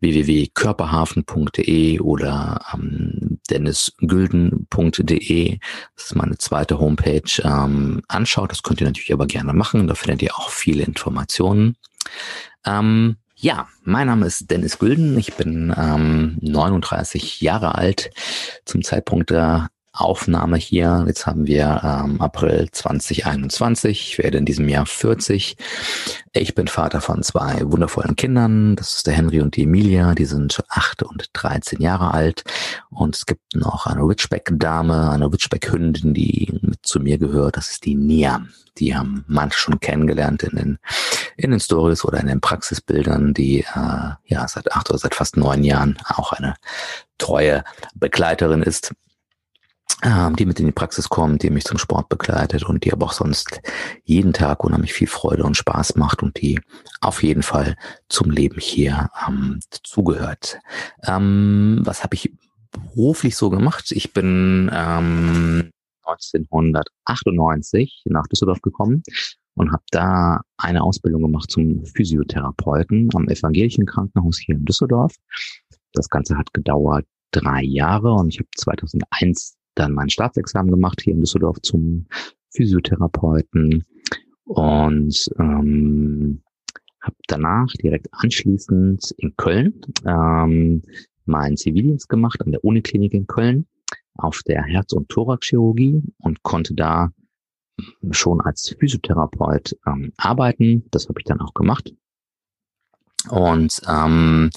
www.körperhafen.de 0.00 2.00
oder 2.00 2.60
ähm, 2.74 3.38
dennisgülden.de, 3.50 5.58
das 5.96 6.04
ist 6.04 6.16
meine 6.16 6.36
zweite 6.38 6.78
Homepage, 6.78 7.42
ähm, 7.42 8.00
anschaut. 8.08 8.50
Das 8.50 8.62
könnt 8.62 8.80
ihr 8.80 8.86
natürlich 8.86 9.12
aber 9.12 9.26
gerne 9.26 9.52
machen. 9.52 9.88
Da 9.88 9.94
findet 9.94 10.22
ihr 10.22 10.34
auch 10.36 10.48
viele 10.50 10.84
Informationen. 10.84 11.76
Ähm, 12.66 13.16
ja, 13.40 13.68
mein 13.84 14.08
Name 14.08 14.26
ist 14.26 14.50
Dennis 14.50 14.78
Gülden. 14.78 15.16
Ich 15.16 15.34
bin 15.34 15.72
ähm, 15.76 16.38
39 16.40 17.40
Jahre 17.40 17.76
alt 17.76 18.10
zum 18.64 18.82
Zeitpunkt 18.82 19.30
der 19.30 19.68
Aufnahme 19.92 20.56
hier. 20.56 21.04
Jetzt 21.06 21.26
haben 21.26 21.46
wir 21.46 21.80
ähm, 21.84 22.20
April 22.20 22.68
2021. 22.70 24.10
Ich 24.10 24.18
werde 24.18 24.38
in 24.38 24.44
diesem 24.44 24.68
Jahr 24.68 24.86
40. 24.86 25.56
Ich 26.32 26.54
bin 26.56 26.66
Vater 26.66 27.00
von 27.00 27.22
zwei 27.22 27.60
wundervollen 27.62 28.16
Kindern. 28.16 28.74
Das 28.74 28.96
ist 28.96 29.06
der 29.06 29.14
Henry 29.14 29.40
und 29.40 29.54
die 29.54 29.64
Emilia. 29.64 30.14
Die 30.14 30.24
sind 30.24 30.60
acht 30.68 31.04
und 31.04 31.30
13 31.32 31.80
Jahre 31.80 32.12
alt. 32.12 32.42
Und 32.90 33.14
es 33.14 33.24
gibt 33.24 33.54
noch 33.54 33.86
eine 33.86 34.08
Witchback-Dame, 34.08 35.10
eine 35.10 35.32
Witchback-Hündin, 35.32 36.12
die 36.12 36.58
mit 36.60 36.84
zu 36.84 36.98
mir 36.98 37.18
gehört. 37.18 37.56
Das 37.56 37.70
ist 37.70 37.84
die 37.84 37.94
Nia. 37.94 38.44
Die 38.78 38.96
haben 38.96 39.24
manche 39.26 39.58
schon 39.58 39.80
kennengelernt 39.80 40.42
in 40.44 40.56
den, 40.56 40.78
in 41.38 41.52
den 41.52 41.60
Stories 41.60 42.04
oder 42.04 42.20
in 42.20 42.26
den 42.26 42.40
Praxisbildern, 42.40 43.32
die 43.32 43.60
äh, 43.60 44.10
ja 44.24 44.48
seit 44.48 44.72
acht 44.72 44.90
oder 44.90 44.98
seit 44.98 45.14
fast 45.14 45.36
neun 45.36 45.64
Jahren 45.64 45.96
auch 46.04 46.32
eine 46.32 46.54
treue 47.16 47.64
Begleiterin 47.94 48.62
ist 48.62 48.92
ähm, 50.04 50.36
die 50.36 50.46
mit 50.46 50.60
in 50.60 50.66
die 50.66 50.72
Praxis 50.72 51.08
kommt, 51.08 51.42
die 51.42 51.50
mich 51.50 51.64
zum 51.64 51.78
Sport 51.78 52.08
begleitet 52.08 52.62
und 52.64 52.84
die 52.84 52.92
aber 52.92 53.06
auch 53.06 53.12
sonst 53.12 53.60
jeden 54.04 54.32
Tag 54.32 54.62
unheimlich 54.62 54.92
viel 54.92 55.08
Freude 55.08 55.42
und 55.44 55.56
Spaß 55.56 55.96
macht 55.96 56.22
und 56.22 56.40
die 56.40 56.60
auf 57.00 57.22
jeden 57.22 57.42
Fall 57.42 57.76
zum 58.08 58.30
Leben 58.30 58.60
hier 58.60 59.10
ähm, 59.26 59.58
zugehört. 59.82 60.60
Ähm, 61.04 61.80
was 61.82 62.04
habe 62.04 62.14
ich 62.14 62.32
beruflich 62.70 63.34
so 63.36 63.50
gemacht? 63.50 63.90
Ich 63.90 64.12
bin 64.12 64.70
ähm, 64.72 65.70
1998 66.04 68.02
nach 68.06 68.26
Düsseldorf 68.28 68.62
gekommen 68.62 69.02
und 69.58 69.72
habe 69.72 69.82
da 69.90 70.40
eine 70.56 70.82
Ausbildung 70.82 71.22
gemacht 71.22 71.50
zum 71.50 71.84
Physiotherapeuten 71.84 73.08
am 73.14 73.28
Evangelischen 73.28 73.86
Krankenhaus 73.86 74.38
hier 74.38 74.54
in 74.54 74.64
Düsseldorf. 74.64 75.14
Das 75.92 76.08
Ganze 76.08 76.38
hat 76.38 76.54
gedauert 76.54 77.06
drei 77.32 77.62
Jahre 77.62 78.12
und 78.12 78.28
ich 78.28 78.38
habe 78.38 78.48
2001 78.56 79.56
dann 79.74 79.92
mein 79.92 80.10
Staatsexamen 80.10 80.70
gemacht 80.70 81.00
hier 81.02 81.14
in 81.14 81.20
Düsseldorf 81.20 81.60
zum 81.62 82.06
Physiotherapeuten 82.54 83.84
und 84.44 85.30
ähm, 85.38 86.42
habe 87.00 87.16
danach 87.26 87.72
direkt 87.82 88.08
anschließend 88.12 89.12
in 89.18 89.36
Köln 89.36 89.80
ähm, 90.06 90.82
meinen 91.24 91.56
Zivildienst 91.56 92.08
gemacht 92.08 92.40
an 92.42 92.52
der 92.52 92.64
Uniklinik 92.64 93.12
in 93.12 93.26
Köln 93.26 93.66
auf 94.14 94.42
der 94.46 94.62
Herz- 94.62 94.92
und 94.92 95.08
Thoraxchirurgie 95.08 96.02
und 96.18 96.42
konnte 96.42 96.74
da 96.74 97.10
schon 98.10 98.40
als 98.40 98.74
Physiotherapeut 98.78 99.76
ähm, 99.86 100.12
arbeiten. 100.16 100.84
Das 100.90 101.08
habe 101.08 101.20
ich 101.20 101.24
dann 101.24 101.40
auch 101.40 101.54
gemacht. 101.54 101.92
Und 103.28 103.80
ähm, 103.88 104.50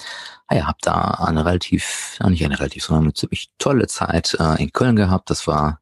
ja, 0.51 0.67
habe 0.67 0.77
da 0.81 1.01
eine 1.25 1.45
relativ, 1.45 2.17
ja 2.19 2.29
nicht 2.29 2.43
eine 2.43 2.59
relativ, 2.59 2.83
sondern 2.83 3.05
eine 3.05 3.13
ziemlich 3.13 3.49
tolle 3.57 3.87
Zeit 3.87 4.35
äh, 4.39 4.61
in 4.61 4.71
Köln 4.71 4.95
gehabt. 4.95 5.29
Das 5.29 5.47
war 5.47 5.79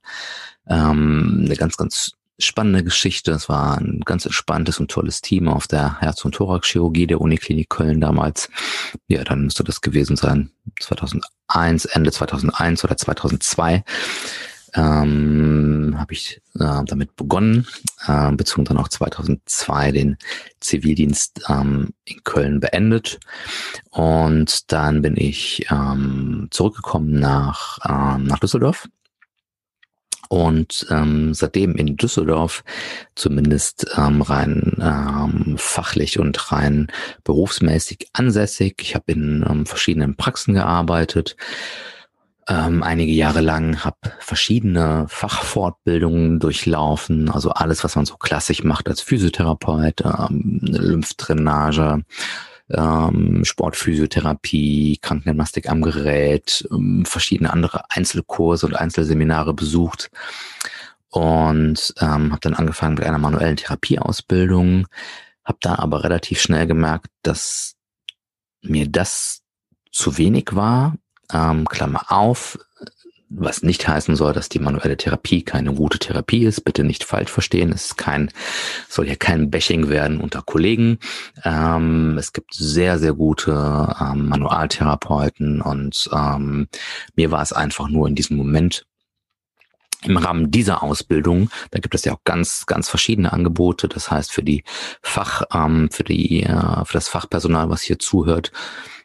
ähm, 0.68 1.44
eine 1.46 1.56
ganz, 1.56 1.78
ganz 1.78 2.14
spannende 2.40 2.84
Geschichte. 2.84 3.32
Es 3.32 3.50
war 3.50 3.78
ein 3.78 4.02
ganz 4.06 4.26
entspanntes 4.26 4.80
und 4.80 4.90
tolles 4.90 5.22
Team 5.22 5.50
auf 5.50 5.68
der 5.68 6.00
Herz- 6.00 6.24
und 6.24 6.36
Thoraxchirurgie 6.36 7.08
der 7.08 7.20
Uniklinik 7.20 7.70
Köln 7.70 8.00
damals. 8.00 8.50
Ja, 9.08 9.24
dann 9.24 9.44
müsste 9.44 9.64
das 9.64 9.82
gewesen 9.82 10.16
sein 10.16 10.52
2001, 10.80 11.86
Ende 11.86 12.12
2001 12.12 12.84
oder 12.84 12.96
2002 12.96 13.84
ähm, 14.76 15.96
habe 15.98 16.14
ich 16.14 16.42
äh, 16.60 16.84
damit 16.86 17.16
begonnen, 17.16 17.68
äh, 18.08 18.32
beziehungsweise 18.32 18.76
dann 18.76 18.84
auch 18.84 18.90
2002 18.90 19.92
den 19.92 20.18
Zivildienst 20.60 21.42
ähm, 21.50 21.90
in 22.06 22.24
Köln 22.24 22.60
beendet. 22.60 23.20
Und 23.90 24.72
dann 24.72 25.02
bin 25.02 25.16
ich 25.18 25.66
ähm, 25.72 26.48
zurückgekommen 26.52 27.20
nach, 27.20 27.80
ähm, 27.88 28.26
nach 28.26 28.40
Düsseldorf 28.40 28.88
und 30.30 30.86
ähm, 30.92 31.34
seitdem 31.34 31.76
in 31.76 31.98
Düsseldorf 31.98 32.64
zumindest 33.16 33.88
ähm, 33.98 34.22
rein 34.22 34.78
ähm, 34.80 35.56
fachlich 35.58 36.20
und 36.20 36.52
rein 36.52 36.88
berufsmäßig 37.24 38.10
ansässig. 38.14 38.76
Ich 38.82 38.94
habe 38.94 39.12
in 39.12 39.44
ähm, 39.50 39.66
verschiedenen 39.66 40.16
Praxen 40.16 40.54
gearbeitet, 40.54 41.36
ähm, 42.50 42.82
einige 42.82 43.12
Jahre 43.12 43.42
lang, 43.42 43.84
habe 43.86 43.98
verschiedene 44.20 45.06
Fachfortbildungen 45.08 46.40
durchlaufen, 46.40 47.30
also 47.30 47.52
alles, 47.52 47.84
was 47.84 47.96
man 47.96 48.06
so 48.06 48.18
klassisch 48.18 48.64
macht 48.64 48.90
als 48.90 49.02
Physiotherapeut, 49.02 50.02
ähm, 50.02 50.60
Lymphdrainage, 50.62 52.04
ähm, 52.72 53.46
Sportphysiotherapie, 53.46 54.98
Krankengymnastik 55.02 55.70
am 55.70 55.82
Gerät, 55.82 56.68
ähm, 56.72 57.06
verschiedene 57.06 57.54
andere 57.54 57.84
Einzelkurse 57.90 58.66
und 58.66 58.76
Einzelseminare 58.76 59.54
besucht 59.54 60.10
und 61.10 61.94
ähm, 62.02 62.32
habe 62.32 62.40
dann 62.42 62.56
angefangen 62.56 62.96
mit 62.96 63.06
einer 63.06 63.18
manuellen 63.20 63.58
Therapieausbildung, 63.58 64.88
habe 65.44 65.58
da 65.62 65.76
aber 65.76 66.04
relativ 66.04 66.42
schnell 66.42 66.66
gemerkt, 66.66 67.08
dass 67.22 67.76
mir 68.62 68.88
das 68.88 69.42
zu 69.92 70.18
wenig 70.18 70.50
war. 70.56 70.96
Ähm, 71.32 71.68
Klammer 71.68 72.12
auf, 72.12 72.58
was 73.30 73.62
nicht 73.62 73.88
heißen 73.88 74.16
soll, 74.16 74.34
dass 74.34 74.50
die 74.50 74.60
manuelle 74.60 74.98
Therapie 74.98 75.44
keine 75.44 75.74
gute 75.74 76.00
Therapie 76.00 76.46
ist. 76.46 76.66
Bitte 76.66 76.84
nicht 76.84 77.04
falsch 77.04 77.32
verstehen. 77.32 77.72
Es 77.72 77.86
ist 77.86 77.98
kein, 77.98 78.32
soll 78.88 79.06
hier 79.06 79.18
kein 79.18 79.52
Bashing 79.52 79.90
werden 79.90 80.20
unter 80.20 80.42
Kollegen. 80.42 80.98
Ähm, 81.44 82.18
es 82.18 82.34
gibt 82.34 82.56
sehr, 82.56 82.98
sehr 82.98 83.14
gute 83.14 83.52
ähm, 84.02 84.28
Manualtherapeuten 84.30 85.62
und 85.62 86.10
ähm, 86.12 86.68
mir 87.16 87.32
war 87.32 87.44
es 87.44 87.54
einfach 87.54 87.88
nur 87.88 88.08
in 88.08 88.16
diesem 88.16 88.38
Moment 88.38 88.86
im 90.04 90.18
Rahmen 90.18 90.50
dieser 90.50 90.82
Ausbildung, 90.82 91.50
da 91.72 91.80
gibt 91.80 91.94
es 91.94 92.06
ja 92.06 92.14
auch 92.14 92.24
ganz, 92.24 92.66
ganz 92.66 92.90
verschiedene 92.90 93.34
Angebote. 93.34 93.90
Das 93.90 94.10
heißt, 94.10 94.32
für 94.32 94.44
die 94.44 94.64
Fach, 95.02 95.44
ähm, 95.54 95.90
für 95.92 96.04
die, 96.04 96.44
äh, 96.44 96.86
für 96.86 96.94
das 96.94 97.10
Fachpersonal, 97.10 97.70
was 97.70 97.82
hier 97.82 98.00
zuhört, 98.00 98.52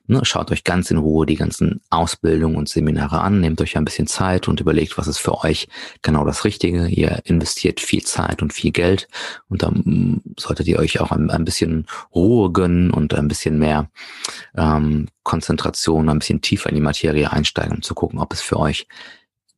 Ne, 0.07 0.23
schaut 0.25 0.53
euch 0.53 0.65
ganz 0.65 0.91
in 0.91 0.99
Ruhe 0.99 1.25
die 1.25 1.37
ganzen 1.37 1.81
Ausbildungen 1.89 2.57
und 2.57 2.69
Seminare 2.69 3.23
an, 3.23 3.41
nehmt 3.41 3.63
euch 3.63 3.79
ein 3.79 3.87
bisschen 3.87 4.07
Zeit 4.07 4.49
und 4.49 4.61
überlegt, 4.61 4.99
was 4.99 5.09
ist 5.09 5.17
für 5.17 5.43
euch 5.43 5.67
genau 6.03 6.27
das 6.27 6.45
Richtige. 6.45 6.89
Ihr 6.89 7.23
investiert 7.25 7.81
viel 7.81 8.03
Zeit 8.03 8.43
und 8.43 8.53
viel 8.53 8.71
Geld 8.71 9.09
und 9.49 9.63
dann 9.63 9.83
mm, 9.85 10.35
solltet 10.39 10.67
ihr 10.67 10.79
euch 10.79 11.01
auch 11.01 11.11
ein, 11.11 11.31
ein 11.31 11.47
bisschen 11.47 11.87
Ruhe 12.15 12.53
gönnen 12.53 12.91
und 12.91 13.15
ein 13.15 13.29
bisschen 13.29 13.59
mehr 13.59 13.89
ähm, 14.55 15.09
Konzentration, 15.23 16.11
ein 16.11 16.19
bisschen 16.19 16.43
tiefer 16.43 16.69
in 16.69 16.75
die 16.75 16.83
Materie 16.83 17.33
einsteigen, 17.33 17.77
um 17.77 17.83
zu 17.83 17.95
gucken, 17.95 18.19
ob 18.19 18.35
es 18.35 18.43
für 18.43 18.59
euch 18.59 18.87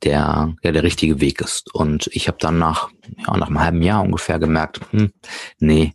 der 0.02 0.54
ja 0.62 0.72
der 0.72 0.82
richtige 0.82 1.20
Weg 1.20 1.40
ist. 1.40 1.74
Und 1.74 2.08
ich 2.12 2.28
habe 2.28 2.38
dann 2.40 2.58
nach 2.58 2.90
ja, 3.26 3.36
nach 3.36 3.48
einem 3.48 3.60
halben 3.60 3.82
Jahr 3.82 4.02
ungefähr 4.02 4.38
gemerkt, 4.38 4.80
hm, 4.90 5.12
nee, 5.58 5.92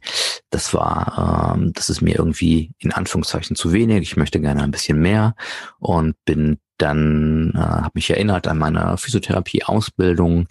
das 0.49 0.73
war, 0.73 1.55
ähm, 1.55 1.73
das 1.73 1.89
ist 1.89 2.01
mir 2.01 2.15
irgendwie 2.15 2.71
in 2.79 2.91
Anführungszeichen 2.91 3.55
zu 3.55 3.71
wenig. 3.73 4.01
Ich 4.01 4.17
möchte 4.17 4.39
gerne 4.39 4.63
ein 4.63 4.71
bisschen 4.71 4.99
mehr 4.99 5.35
und 5.79 6.15
bin 6.25 6.59
dann, 6.77 7.53
äh, 7.55 7.59
habe 7.59 7.91
mich 7.93 8.09
erinnert 8.09 8.47
an 8.47 8.57
meine 8.57 8.97
Physiotherapie-Ausbildung. 8.97 10.47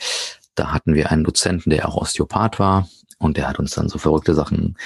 Da 0.54 0.73
hatten 0.73 0.95
wir 0.95 1.11
einen 1.11 1.25
Dozenten, 1.25 1.71
der 1.71 1.88
auch 1.88 1.97
Osteopath 1.97 2.59
war 2.59 2.88
und 3.21 3.37
der 3.37 3.49
hat 3.49 3.59
uns 3.59 3.73
dann 3.73 3.89
so 3.89 3.99
verrückte 3.99 4.35
Sachen 4.35 4.77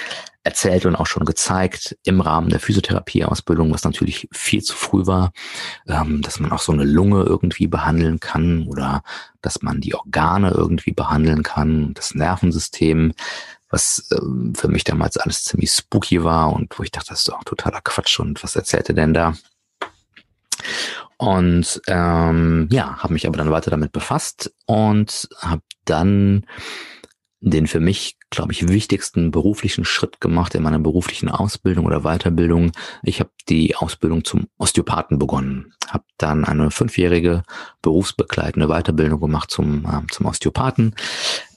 erzählt 0.42 0.84
und 0.86 0.96
auch 0.96 1.06
schon 1.06 1.24
gezeigt 1.24 1.96
im 2.02 2.20
Rahmen 2.20 2.50
der 2.50 2.60
Physiotherapieausbildung, 2.60 3.72
was 3.72 3.84
natürlich 3.84 4.28
viel 4.32 4.62
zu 4.62 4.74
früh 4.74 5.06
war, 5.06 5.32
ähm, 5.86 6.20
dass 6.20 6.40
man 6.40 6.52
auch 6.52 6.58
so 6.58 6.72
eine 6.72 6.84
Lunge 6.84 7.22
irgendwie 7.22 7.68
behandeln 7.68 8.20
kann 8.20 8.66
oder 8.66 9.02
dass 9.40 9.62
man 9.62 9.80
die 9.80 9.94
Organe 9.94 10.50
irgendwie 10.50 10.92
behandeln 10.92 11.42
kann, 11.44 11.94
das 11.94 12.14
Nervensystem, 12.14 13.14
was 13.70 14.08
ähm, 14.10 14.54
für 14.56 14.68
mich 14.68 14.82
damals 14.82 15.16
alles 15.16 15.44
ziemlich 15.44 15.70
spooky 15.70 16.24
war 16.24 16.52
und 16.52 16.76
wo 16.76 16.82
ich 16.82 16.90
dachte, 16.90 17.10
das 17.10 17.20
ist 17.20 17.28
doch 17.28 17.44
totaler 17.44 17.80
Quatsch 17.82 18.18
und 18.18 18.42
was 18.42 18.56
erzählt 18.56 18.88
er 18.88 18.96
denn 18.96 19.14
da? 19.14 19.34
Und 21.16 21.80
ähm, 21.86 22.68
ja, 22.72 22.96
habe 22.98 23.12
mich 23.12 23.26
aber 23.26 23.38
dann 23.38 23.52
weiter 23.52 23.70
damit 23.70 23.92
befasst 23.92 24.52
und 24.66 25.28
habe 25.38 25.62
dann 25.84 26.44
den 27.44 27.66
für 27.66 27.80
mich, 27.80 28.16
glaube 28.34 28.52
ich, 28.52 28.68
wichtigsten 28.68 29.30
beruflichen 29.30 29.84
Schritt 29.84 30.20
gemacht 30.20 30.54
in 30.54 30.62
meiner 30.62 30.78
beruflichen 30.78 31.28
Ausbildung 31.28 31.86
oder 31.86 32.00
Weiterbildung. 32.00 32.72
Ich 33.02 33.20
habe 33.20 33.30
die 33.48 33.76
Ausbildung 33.76 34.24
zum 34.24 34.48
Osteopathen 34.58 35.18
begonnen, 35.18 35.72
habe 35.88 36.04
dann 36.18 36.44
eine 36.44 36.70
fünfjährige 36.70 37.42
berufsbegleitende 37.82 38.68
Weiterbildung 38.68 39.20
gemacht 39.20 39.50
zum, 39.50 39.84
äh, 39.84 40.06
zum 40.12 40.26
Osteopathen. 40.26 40.94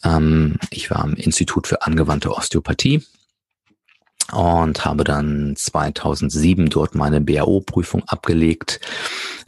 Ähm, 0.04 0.58
ich 0.70 0.90
war 0.90 1.00
am 1.00 1.14
Institut 1.14 1.68
für 1.68 1.86
angewandte 1.86 2.32
Osteopathie 2.32 3.04
und 4.32 4.86
habe 4.86 5.04
dann 5.04 5.56
2007 5.56 6.70
dort 6.70 6.96
meine 6.96 7.22
BAO-Prüfung 7.22 8.04
abgelegt. 8.08 8.80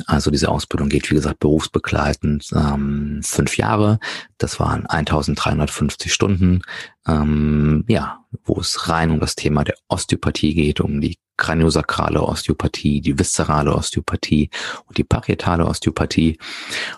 Also 0.06 0.32
diese 0.32 0.50
Ausbildung 0.50 0.90
geht, 0.90 1.10
wie 1.12 1.16
gesagt, 1.16 1.40
berufsbegleitend 1.40 2.50
ähm, 2.54 3.22
fünf 3.24 3.58
Jahre. 3.58 4.00
Das 4.38 4.60
waren 4.60 4.86
1350 4.86 6.14
Stunden, 6.14 6.62
ähm, 7.08 7.84
ja, 7.88 8.24
wo 8.44 8.60
es 8.60 8.90
rein 8.90 9.12
um 9.12 9.20
das 9.20 9.36
Thema 9.36 9.64
der 9.64 9.76
Osteopathie 9.88 10.54
geht, 10.54 10.80
um 10.80 11.02
die 11.02 11.18
kraniosakrale 11.40 12.22
Osteopathie, 12.22 13.02
die 13.02 13.18
viszerale 13.18 13.74
Osteopathie 13.74 14.50
und 14.86 14.98
die 14.98 15.06
parietale 15.06 15.66
Osteopathie. 15.66 16.38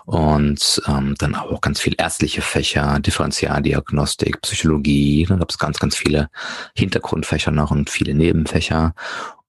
Und 0.05 0.81
ähm, 0.87 1.15
dann 1.17 1.35
auch 1.35 1.61
ganz 1.61 1.79
viel 1.79 1.95
ärztliche 1.97 2.41
Fächer, 2.41 2.99
Differentialdiagnostik, 2.99 4.41
Psychologie, 4.41 5.25
da 5.29 5.35
gab 5.35 5.51
es 5.51 5.59
ganz, 5.59 5.79
ganz 5.79 5.95
viele 5.95 6.29
Hintergrundfächer 6.75 7.51
noch 7.51 7.71
und 7.71 7.89
viele 7.89 8.15
Nebenfächer 8.15 8.95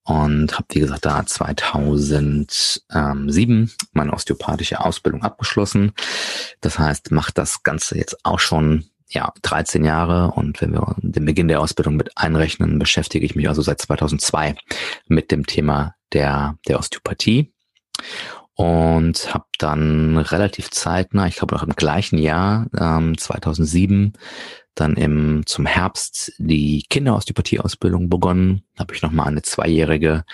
und 0.04 0.54
habe, 0.54 0.66
wie 0.73 0.80
gesagt, 0.80 1.06
da 1.06 1.25
2007 1.25 3.71
meine 3.92 4.12
osteopathische 4.12 4.85
Ausbildung 4.85 5.23
abgeschlossen. 5.23 5.92
Das 6.61 6.78
heißt, 6.78 7.12
macht 7.12 7.38
das 7.38 7.62
Ganze 7.62 7.97
jetzt 7.97 8.23
auch 8.25 8.40
schon 8.40 8.85
ja, 9.09 9.32
13 9.42 9.85
Jahre 9.85 10.32
und 10.32 10.61
wenn 10.61 10.73
wir 10.73 10.97
den 10.99 11.25
Beginn 11.25 11.49
der 11.49 11.61
Ausbildung 11.61 11.97
mit 11.97 12.16
einrechnen, 12.16 12.78
beschäftige 12.78 13.26
ich 13.26 13.35
mich 13.35 13.49
also 13.49 13.62
seit 13.62 13.80
2002 13.80 14.56
mit 15.06 15.30
dem 15.30 15.47
Thema 15.47 15.94
der, 16.12 16.56
der 16.66 16.78
Osteopathie 16.78 17.52
und 18.54 19.35
habe 19.35 19.44
dann 19.59 20.18
relativ 20.18 20.71
zeitnah, 20.71 21.26
ich 21.26 21.37
glaube 21.37 21.54
noch 21.54 21.62
im 21.62 21.75
gleichen 21.75 22.18
Jahr, 22.18 22.66
ähm, 22.78 23.16
2007, 23.16 24.12
dann 24.75 24.97
im 24.97 25.43
zum 25.47 25.67
Herbst 25.67 26.33
die 26.38 26.85
Kinderosteopathie-Ausbildung 26.88 28.09
begonnen. 28.09 28.62
Habe 28.79 28.95
ich 28.95 29.02
nochmal 29.02 29.29
eine 29.29 29.43
zweijährige 29.43 30.25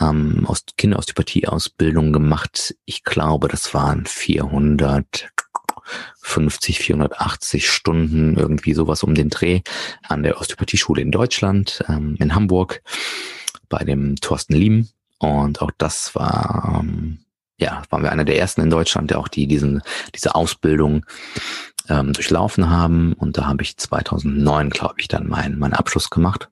ähm, 0.00 0.46
Kinderosteopathie-Ausbildung 0.76 2.12
gemacht. 2.12 2.74
Ich 2.84 3.04
glaube, 3.04 3.48
das 3.48 3.72
waren 3.74 4.04
400 4.06 5.30
50, 6.20 6.80
480 6.80 7.70
Stunden, 7.70 8.36
irgendwie 8.36 8.74
sowas 8.74 9.02
um 9.02 9.14
den 9.14 9.30
Dreh 9.30 9.62
an 10.02 10.22
der 10.22 10.38
Osteopathieschule 10.38 11.00
in 11.00 11.10
Deutschland, 11.10 11.82
ähm, 11.88 12.16
in 12.18 12.34
Hamburg, 12.34 12.82
bei 13.68 13.84
dem 13.84 14.16
Thorsten 14.16 14.54
Liem. 14.54 14.88
Und 15.18 15.62
auch 15.62 15.70
das 15.78 16.14
war, 16.14 16.80
ähm, 16.80 17.20
ja, 17.58 17.82
waren 17.90 18.02
wir 18.02 18.12
einer 18.12 18.24
der 18.24 18.38
ersten 18.38 18.60
in 18.60 18.70
Deutschland, 18.70 19.10
der 19.10 19.18
auch 19.18 19.28
die, 19.28 19.46
diesen, 19.46 19.82
diese 20.14 20.34
Ausbildung 20.34 21.04
ähm, 21.88 22.12
durchlaufen 22.12 22.70
haben. 22.70 23.12
Und 23.14 23.38
da 23.38 23.46
habe 23.46 23.62
ich 23.62 23.76
2009, 23.76 24.70
glaube 24.70 24.96
ich, 24.98 25.08
dann 25.08 25.28
meinen 25.28 25.58
mein 25.58 25.72
Abschluss 25.72 26.10
gemacht 26.10 26.48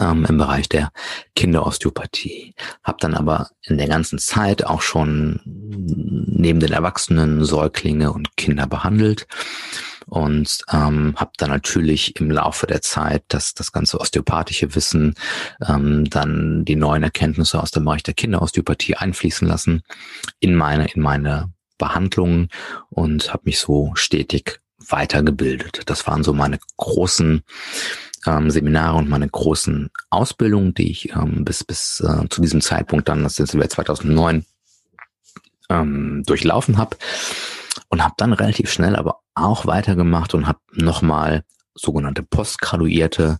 ähm, 0.00 0.24
im 0.24 0.38
Bereich 0.38 0.68
der 0.68 0.90
Kinderosteopathie. 1.34 2.54
Hab 2.82 2.98
dann 2.98 3.14
aber 3.14 3.50
in 3.62 3.78
der 3.78 3.88
ganzen 3.88 4.18
Zeit 4.18 4.64
auch 4.64 4.82
schon 4.82 5.40
neben 5.44 6.60
den 6.60 6.72
Erwachsenen 6.72 7.44
Säuglinge 7.44 8.12
und 8.12 8.36
Kinder 8.36 8.66
behandelt 8.66 9.26
und 10.06 10.64
ähm, 10.72 11.14
habe 11.16 11.32
dann 11.36 11.50
natürlich 11.50 12.18
im 12.20 12.30
Laufe 12.30 12.66
der 12.66 12.82
Zeit 12.82 13.24
das, 13.28 13.54
das 13.54 13.72
ganze 13.72 14.00
osteopathische 14.00 14.74
Wissen, 14.74 15.14
ähm, 15.66 16.08
dann 16.10 16.64
die 16.64 16.76
neuen 16.76 17.02
Erkenntnisse 17.02 17.60
aus 17.60 17.70
dem 17.70 17.84
Bereich 17.84 18.02
der 18.02 18.14
Kinderosteopathie 18.14 18.96
einfließen 18.96 19.46
lassen 19.46 19.82
in 20.40 20.54
meine, 20.54 20.86
in 20.92 21.02
meine 21.02 21.52
Behandlungen 21.82 22.48
und 22.90 23.32
habe 23.32 23.42
mich 23.46 23.58
so 23.58 23.90
stetig 23.94 24.60
weitergebildet. 24.88 25.82
Das 25.86 26.06
waren 26.06 26.22
so 26.22 26.32
meine 26.32 26.60
großen 26.76 27.42
ähm, 28.24 28.50
Seminare 28.52 28.98
und 28.98 29.08
meine 29.08 29.28
großen 29.28 29.90
Ausbildungen, 30.08 30.74
die 30.74 30.92
ich 30.92 31.10
ähm, 31.10 31.44
bis, 31.44 31.64
bis 31.64 31.98
äh, 32.00 32.28
zu 32.28 32.40
diesem 32.40 32.60
Zeitpunkt 32.60 33.08
dann, 33.08 33.24
das 33.24 33.40
ist 33.40 33.50
2009, 33.50 34.44
ähm, 35.70 36.22
durchlaufen 36.24 36.78
habe 36.78 36.96
und 37.88 38.04
habe 38.04 38.14
dann 38.16 38.32
relativ 38.32 38.70
schnell 38.70 38.94
aber 38.94 39.20
auch 39.34 39.66
weitergemacht 39.66 40.34
und 40.34 40.46
habe 40.46 40.60
nochmal 40.72 41.42
sogenannte 41.74 42.22
postgraduierte 42.22 43.38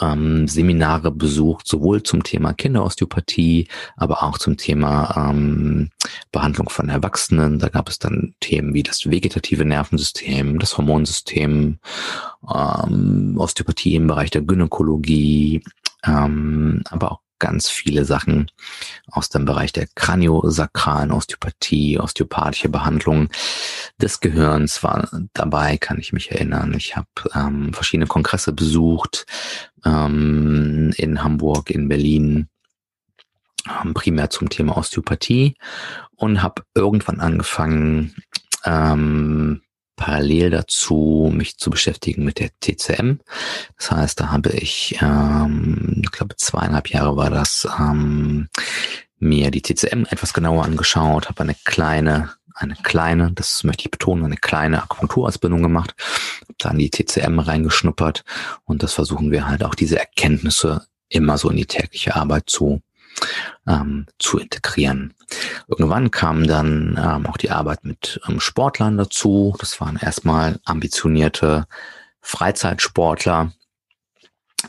ähm, 0.00 0.48
Seminare 0.48 1.10
besucht, 1.10 1.66
sowohl 1.66 2.02
zum 2.02 2.22
Thema 2.22 2.52
Kinderosteopathie, 2.52 3.68
aber 3.96 4.22
auch 4.22 4.38
zum 4.38 4.56
Thema 4.56 5.30
ähm, 5.30 5.90
Behandlung 6.32 6.68
von 6.68 6.88
Erwachsenen. 6.88 7.58
Da 7.58 7.68
gab 7.68 7.88
es 7.88 7.98
dann 7.98 8.34
Themen 8.40 8.74
wie 8.74 8.82
das 8.82 9.08
vegetative 9.08 9.64
Nervensystem, 9.64 10.58
das 10.58 10.76
Hormonsystem, 10.76 11.78
ähm, 12.54 13.34
Osteopathie 13.38 13.96
im 13.96 14.06
Bereich 14.06 14.30
der 14.30 14.42
Gynäkologie, 14.42 15.62
ähm, 16.04 16.82
aber 16.90 17.12
auch 17.12 17.20
ganz 17.40 17.68
viele 17.68 18.04
Sachen 18.04 18.50
aus 19.10 19.28
dem 19.28 19.44
Bereich 19.44 19.72
der 19.72 19.88
kraniosakralen 19.96 21.10
Osteopathie, 21.10 21.98
osteopathische 21.98 22.68
Behandlung 22.68 23.28
des 24.00 24.20
Gehirns 24.20 24.84
war 24.84 25.08
dabei, 25.32 25.76
kann 25.76 25.98
ich 25.98 26.12
mich 26.12 26.30
erinnern. 26.30 26.74
Ich 26.76 26.96
habe 26.96 27.08
ähm, 27.34 27.72
verschiedene 27.74 28.06
Kongresse 28.06 28.52
besucht 28.52 29.26
ähm, 29.84 30.92
in 30.96 31.24
Hamburg, 31.24 31.70
in 31.70 31.88
Berlin, 31.88 32.48
ähm, 33.82 33.94
primär 33.94 34.30
zum 34.30 34.48
Thema 34.48 34.76
Osteopathie 34.76 35.56
und 36.14 36.42
habe 36.42 36.62
irgendwann 36.74 37.20
angefangen, 37.20 38.14
ähm, 38.64 39.62
parallel 40.00 40.48
dazu 40.48 41.30
mich 41.32 41.58
zu 41.58 41.68
beschäftigen 41.70 42.24
mit 42.24 42.38
der 42.38 42.48
TCM. 42.60 43.18
Das 43.76 43.90
heißt, 43.90 44.18
da 44.18 44.30
habe 44.30 44.50
ich, 44.50 44.98
ähm, 45.02 46.00
ich 46.02 46.10
glaube 46.10 46.36
zweieinhalb 46.36 46.88
Jahre 46.88 47.16
war 47.16 47.28
das, 47.28 47.68
ähm, 47.78 48.48
mir 49.18 49.50
die 49.50 49.60
TCM 49.60 50.06
etwas 50.08 50.32
genauer 50.32 50.64
angeschaut, 50.64 51.28
habe 51.28 51.42
eine 51.42 51.54
kleine, 51.66 52.30
eine 52.54 52.76
kleine, 52.82 53.32
das 53.32 53.62
möchte 53.62 53.84
ich 53.84 53.90
betonen, 53.90 54.24
eine 54.24 54.38
kleine 54.38 54.82
Akupunkturausbildung 54.82 55.62
gemacht, 55.62 55.94
habe 56.40 56.54
dann 56.56 56.78
die 56.78 56.90
TCM 56.90 57.38
reingeschnuppert 57.38 58.24
und 58.64 58.82
das 58.82 58.94
versuchen 58.94 59.30
wir 59.30 59.46
halt 59.46 59.62
auch 59.62 59.74
diese 59.74 59.98
Erkenntnisse 59.98 60.86
immer 61.10 61.36
so 61.36 61.50
in 61.50 61.58
die 61.58 61.66
tägliche 61.66 62.16
Arbeit 62.16 62.48
zu 62.48 62.80
ähm, 63.66 64.06
zu 64.18 64.38
integrieren. 64.38 65.14
Irgendwann 65.68 66.10
kam 66.10 66.46
dann 66.46 66.98
ähm, 67.02 67.26
auch 67.26 67.36
die 67.36 67.50
Arbeit 67.50 67.84
mit 67.84 68.20
ähm, 68.28 68.40
Sportlern 68.40 68.96
dazu. 68.96 69.54
Das 69.58 69.80
waren 69.80 69.96
erstmal 69.96 70.58
ambitionierte 70.64 71.66
Freizeitsportler, 72.20 73.52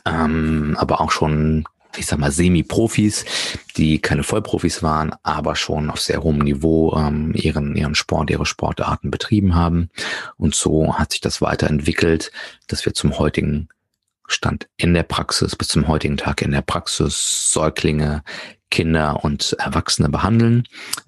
ähm, 0.06 0.76
aber 0.78 1.00
auch 1.00 1.10
schon, 1.10 1.64
ich 1.96 2.06
sag 2.06 2.18
mal, 2.18 2.30
Semi-Profis, 2.30 3.24
die 3.76 3.98
keine 3.98 4.22
Vollprofis 4.22 4.82
waren, 4.82 5.14
aber 5.22 5.56
schon 5.56 5.90
auf 5.90 6.00
sehr 6.00 6.22
hohem 6.22 6.38
Niveau 6.38 6.96
ähm, 6.96 7.32
ihren, 7.34 7.76
ihren 7.76 7.94
Sport, 7.94 8.30
ihre 8.30 8.46
Sportarten 8.46 9.10
betrieben 9.10 9.54
haben. 9.54 9.90
Und 10.36 10.54
so 10.54 10.98
hat 10.98 11.12
sich 11.12 11.20
das 11.20 11.42
weiterentwickelt, 11.42 12.32
dass 12.68 12.86
wir 12.86 12.94
zum 12.94 13.18
heutigen 13.18 13.68
Stand 14.32 14.68
in 14.76 14.94
der 14.94 15.02
Praxis 15.02 15.56
bis 15.56 15.68
zum 15.68 15.88
heutigen 15.88 16.16
Tag 16.16 16.42
in 16.42 16.52
der 16.52 16.62
Praxis 16.62 17.52
Säuglinge, 17.52 18.22
Kinder 18.70 19.22
und 19.22 19.54
Erwachsene 19.58 20.08
behandeln 20.08 20.64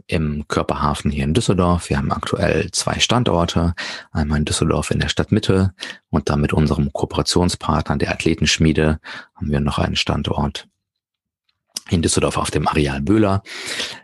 im 0.06 0.46
Körperhafen 0.48 1.10
hier 1.10 1.24
in 1.24 1.32
Düsseldorf. 1.32 1.88
Wir 1.88 1.96
haben 1.96 2.12
aktuell 2.12 2.70
zwei 2.72 2.98
Standorte, 3.00 3.74
einmal 4.12 4.38
in 4.38 4.44
Düsseldorf 4.44 4.90
in 4.90 5.00
der 5.00 5.08
Stadtmitte 5.08 5.72
und 6.10 6.28
dann 6.28 6.42
mit 6.42 6.52
unserem 6.52 6.92
Kooperationspartner 6.92 7.96
der 7.96 8.10
Athletenschmiede 8.10 9.00
haben 9.34 9.50
wir 9.50 9.60
noch 9.60 9.78
einen 9.78 9.96
Standort 9.96 10.68
in 11.90 12.02
Düsseldorf 12.02 12.36
auf 12.36 12.50
dem 12.50 12.68
Areal 12.68 13.00
Böhler. 13.00 13.42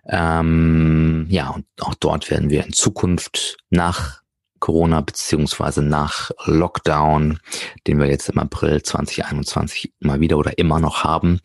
Ähm, 0.06 1.26
ja, 1.28 1.50
und 1.50 1.66
auch 1.80 1.94
dort 1.94 2.30
werden 2.30 2.50
wir 2.50 2.64
in 2.64 2.72
Zukunft 2.72 3.58
nach 3.68 4.22
Corona 4.60 5.00
beziehungsweise 5.00 5.82
nach 5.82 6.30
Lockdown, 6.44 7.40
den 7.86 7.98
wir 7.98 8.06
jetzt 8.06 8.28
im 8.28 8.38
April 8.38 8.82
2021 8.82 9.92
mal 10.00 10.20
wieder 10.20 10.38
oder 10.38 10.56
immer 10.58 10.78
noch 10.78 11.02
haben, 11.02 11.40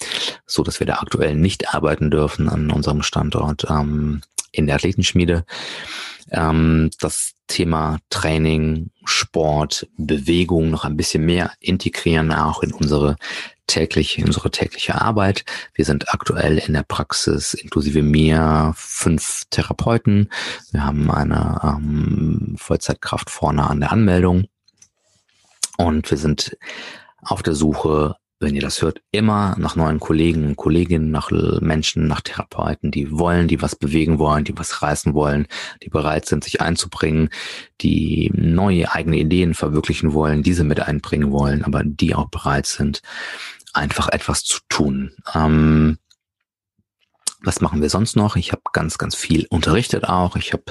so 0.46 0.64
dass 0.64 0.80
wir 0.80 0.88
da 0.88 0.96
aktuell 0.96 1.36
nicht 1.36 1.74
arbeiten 1.74 2.12
dürfen 2.12 2.50
an 2.50 2.70
unserem 2.72 3.02
Standort 3.02 3.66
ähm, 3.70 4.22
in 4.52 4.68
der 4.68 4.76
Athletenschmiede. 4.76 5.46
Ähm, 6.32 6.90
das 7.00 7.34
Thema 7.48 8.00
Training, 8.10 8.90
Sport, 9.06 9.88
Bewegung 9.98 10.72
noch 10.72 10.84
ein 10.84 10.98
bisschen 10.98 11.26
mehr 11.26 11.52
integrieren, 11.60 12.32
auch 12.32 12.64
in 12.64 12.74
unsere 12.74 13.16
täglich, 13.68 14.24
unsere 14.24 14.52
tägliche 14.52 15.02
Arbeit. 15.02 15.46
Wir 15.74 15.86
sind 15.86 16.14
aktuell 16.14 16.58
in 16.58 16.74
der 16.74 16.84
Praxis 16.84 17.54
inklusive 17.54 18.02
mir 18.02 18.74
fünf 18.76 19.44
Therapeuten. 19.50 20.30
Wir 20.72 20.84
haben 20.84 21.10
eine 21.12 21.60
ähm, 21.64 22.56
Vollzeitkraft 22.58 23.30
vorne 23.30 23.70
an 23.70 23.80
der 23.80 23.92
Anmeldung. 23.92 24.46
Und 25.78 26.10
wir 26.10 26.18
sind 26.18 26.58
auf 27.22 27.44
der 27.44 27.56
Suche 27.56 28.16
wenn 28.40 28.56
ihr 28.56 28.62
das 28.62 28.82
hört, 28.82 29.02
immer 29.12 29.56
nach 29.58 29.76
neuen 29.76 30.00
Kollegen 30.00 30.46
und 30.46 30.58
Kolleginnen, 30.58 31.10
nach 31.10 31.32
Menschen, 31.62 32.08
nach 32.08 32.22
Therapeuten, 32.22 32.92
die 32.92 33.12
wollen, 33.12 33.48
die 33.48 33.62
was 33.62 33.76
bewegen 33.76 34.20
wollen, 34.20 34.44
die 34.44 34.58
was 34.58 34.82
reißen 34.82 35.14
wollen, 35.14 35.48
die 35.84 35.90
bereit 35.90 36.26
sind, 36.26 36.44
sich 36.44 36.62
einzubringen, 36.62 37.30
die 37.82 38.32
neue 38.34 38.92
eigene 38.92 39.18
Ideen 39.18 39.54
verwirklichen 39.54 40.14
wollen, 40.14 40.44
diese 40.44 40.64
mit 40.64 40.82
einbringen 40.82 41.32
wollen, 41.32 41.64
aber 41.64 41.84
die 41.86 42.14
auch 42.14 42.30
bereit 42.30 42.66
sind, 42.66 43.02
einfach 43.74 44.10
etwas 44.10 44.44
zu 44.44 44.60
tun. 44.68 45.12
Ähm, 45.34 45.98
was 47.42 47.62
machen 47.62 47.82
wir 47.82 47.90
sonst 47.90 48.16
noch? 48.16 48.36
Ich 48.36 48.52
habe 48.52 48.64
ganz, 48.74 48.98
ganz 48.98 49.16
viel 49.16 49.46
unterrichtet 49.50 50.06
auch. 50.06 50.36
Ich 50.36 50.52
habe 50.52 50.64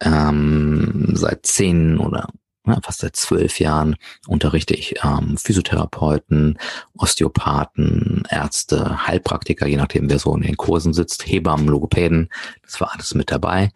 ähm, 0.00 1.10
seit 1.14 1.46
zehn 1.46 1.98
oder 1.98 2.28
ja, 2.68 2.78
fast 2.82 3.00
seit 3.00 3.16
zwölf 3.16 3.60
Jahren 3.60 3.96
unterrichte 4.26 4.74
ich 4.74 4.94
ähm, 5.04 5.36
Physiotherapeuten, 5.36 6.58
Osteopathen, 6.96 8.24
Ärzte, 8.30 9.06
Heilpraktiker, 9.06 9.66
je 9.66 9.76
nachdem, 9.76 10.10
wer 10.10 10.18
so 10.18 10.34
in 10.34 10.42
den 10.42 10.56
Kursen 10.56 10.92
sitzt, 10.92 11.26
Hebammen, 11.26 11.68
Logopäden, 11.68 12.28
das 12.62 12.80
war 12.80 12.92
alles 12.92 13.14
mit 13.14 13.30
dabei. 13.30 13.70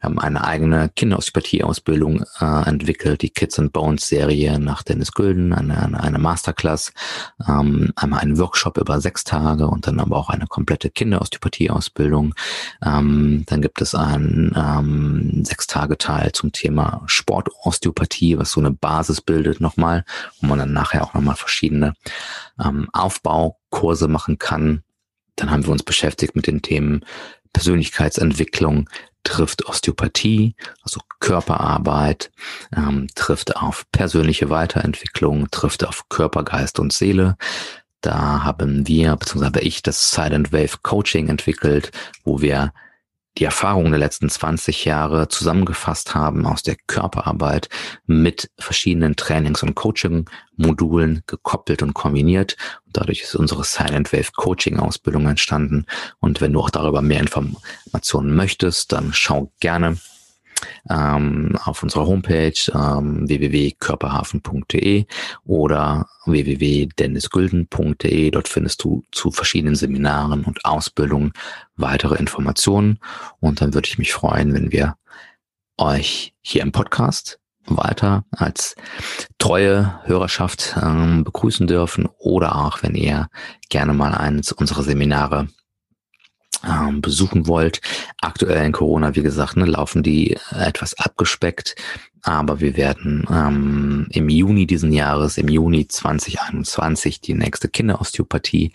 Wir 0.00 0.10
haben 0.10 0.18
eine 0.18 0.44
eigene 0.44 0.90
Kinderosteopathie-Ausbildung 0.94 2.24
äh, 2.40 2.68
entwickelt, 2.68 3.22
die 3.22 3.30
Kids 3.30 3.58
and 3.58 3.72
Bones 3.72 4.08
Serie 4.08 4.58
nach 4.58 4.82
Dennis 4.82 5.12
Gülden, 5.12 5.52
eine, 5.52 5.82
eine, 5.82 6.02
eine 6.02 6.18
Masterclass, 6.18 6.92
ähm, 7.48 7.92
einmal 7.96 8.20
einen 8.20 8.38
Workshop 8.38 8.78
über 8.78 9.00
sechs 9.00 9.24
Tage 9.24 9.66
und 9.66 9.86
dann 9.86 10.00
aber 10.00 10.16
auch 10.16 10.28
eine 10.28 10.46
komplette 10.46 10.90
Kinderosteopathie-Ausbildung. 10.90 12.34
Ähm, 12.84 13.44
dann 13.46 13.62
gibt 13.62 13.80
es 13.80 13.94
einen 13.94 14.54
ähm, 14.56 15.44
Sechs-Tage-Teil 15.44 16.32
zum 16.32 16.52
Thema 16.52 17.02
Sportosteopathie, 17.06 18.25
was 18.34 18.52
so 18.52 18.60
eine 18.60 18.70
Basis 18.70 19.20
bildet 19.20 19.60
nochmal, 19.60 20.04
wo 20.40 20.46
man 20.46 20.58
dann 20.58 20.72
nachher 20.72 21.04
auch 21.04 21.14
nochmal 21.14 21.36
verschiedene 21.36 21.94
ähm, 22.62 22.88
Aufbaukurse 22.92 24.08
machen 24.08 24.38
kann. 24.38 24.82
Dann 25.36 25.50
haben 25.50 25.64
wir 25.64 25.72
uns 25.72 25.82
beschäftigt 25.82 26.34
mit 26.34 26.46
den 26.46 26.62
Themen 26.62 27.04
Persönlichkeitsentwicklung, 27.52 28.88
trifft 29.22 29.66
Osteopathie, 29.66 30.54
also 30.82 31.00
Körperarbeit, 31.20 32.30
ähm, 32.76 33.08
trifft 33.14 33.56
auf 33.56 33.84
persönliche 33.90 34.50
Weiterentwicklung, 34.50 35.50
trifft 35.50 35.86
auf 35.86 36.08
Körper, 36.08 36.44
Geist 36.44 36.78
und 36.78 36.92
Seele. 36.92 37.36
Da 38.00 38.44
haben 38.44 38.86
wir, 38.86 39.16
beziehungsweise 39.16 39.60
ich, 39.60 39.82
das 39.82 40.10
Silent 40.12 40.52
Wave 40.52 40.78
Coaching 40.82 41.28
entwickelt, 41.28 41.90
wo 42.24 42.40
wir 42.40 42.72
die 43.38 43.44
Erfahrungen 43.44 43.90
der 43.90 43.98
letzten 43.98 44.30
20 44.30 44.84
Jahre 44.84 45.28
zusammengefasst 45.28 46.14
haben 46.14 46.46
aus 46.46 46.62
der 46.62 46.76
Körperarbeit 46.86 47.68
mit 48.06 48.50
verschiedenen 48.58 49.16
Trainings- 49.16 49.62
und 49.62 49.74
Coaching-Modulen 49.74 51.22
gekoppelt 51.26 51.82
und 51.82 51.94
kombiniert. 51.94 52.56
Und 52.86 52.96
dadurch 52.96 53.22
ist 53.22 53.34
unsere 53.34 53.64
Silent 53.64 54.12
Wave 54.12 54.32
Coaching-Ausbildung 54.34 55.28
entstanden. 55.28 55.86
Und 56.18 56.40
wenn 56.40 56.52
du 56.52 56.60
auch 56.60 56.70
darüber 56.70 57.02
mehr 57.02 57.20
Informationen 57.20 58.34
möchtest, 58.34 58.92
dann 58.92 59.12
schau 59.12 59.52
gerne 59.60 59.98
ähm, 60.90 61.56
auf 61.64 61.82
unserer 61.82 62.06
Homepage 62.06 62.52
ähm, 62.74 63.26
www.körperhafen.de 63.28 65.06
oder 65.44 66.06
www.dennisgülden.de. 66.26 68.30
Dort 68.30 68.48
findest 68.48 68.84
du 68.84 69.02
zu 69.12 69.30
verschiedenen 69.30 69.76
Seminaren 69.76 70.44
und 70.44 70.64
Ausbildungen 70.64 71.32
weitere 71.76 72.16
Informationen. 72.16 72.98
Und 73.40 73.60
dann 73.60 73.74
würde 73.74 73.88
ich 73.88 73.98
mich 73.98 74.12
freuen, 74.12 74.54
wenn 74.54 74.72
wir 74.72 74.96
euch 75.78 76.34
hier 76.40 76.62
im 76.62 76.72
Podcast 76.72 77.38
weiter 77.68 78.24
als 78.30 78.76
treue 79.38 80.00
Hörerschaft 80.04 80.76
ähm, 80.80 81.24
begrüßen 81.24 81.66
dürfen 81.66 82.08
oder 82.18 82.56
auch, 82.56 82.82
wenn 82.82 82.94
ihr 82.94 83.28
gerne 83.68 83.92
mal 83.92 84.14
eines 84.14 84.52
unserer 84.52 84.84
Seminare 84.84 85.48
ähm, 86.64 87.00
besuchen 87.00 87.46
wollt. 87.46 87.80
Aktuell 88.20 88.64
in 88.64 88.72
Corona, 88.72 89.14
wie 89.14 89.22
gesagt, 89.22 89.56
ne, 89.56 89.64
laufen 89.64 90.02
die 90.02 90.36
etwas 90.50 90.94
abgespeckt, 90.98 91.76
aber 92.22 92.60
wir 92.60 92.76
werden 92.76 93.24
ähm, 93.30 94.08
im 94.10 94.28
Juni 94.28 94.66
diesen 94.66 94.92
Jahres, 94.92 95.38
im 95.38 95.48
Juni 95.48 95.86
2021, 95.86 97.20
die 97.20 97.34
nächste 97.34 97.68
Kinderosteopathie 97.68 98.72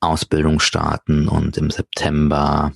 Ausbildung 0.00 0.60
starten 0.60 1.28
und 1.28 1.56
im 1.56 1.70
September, 1.70 2.72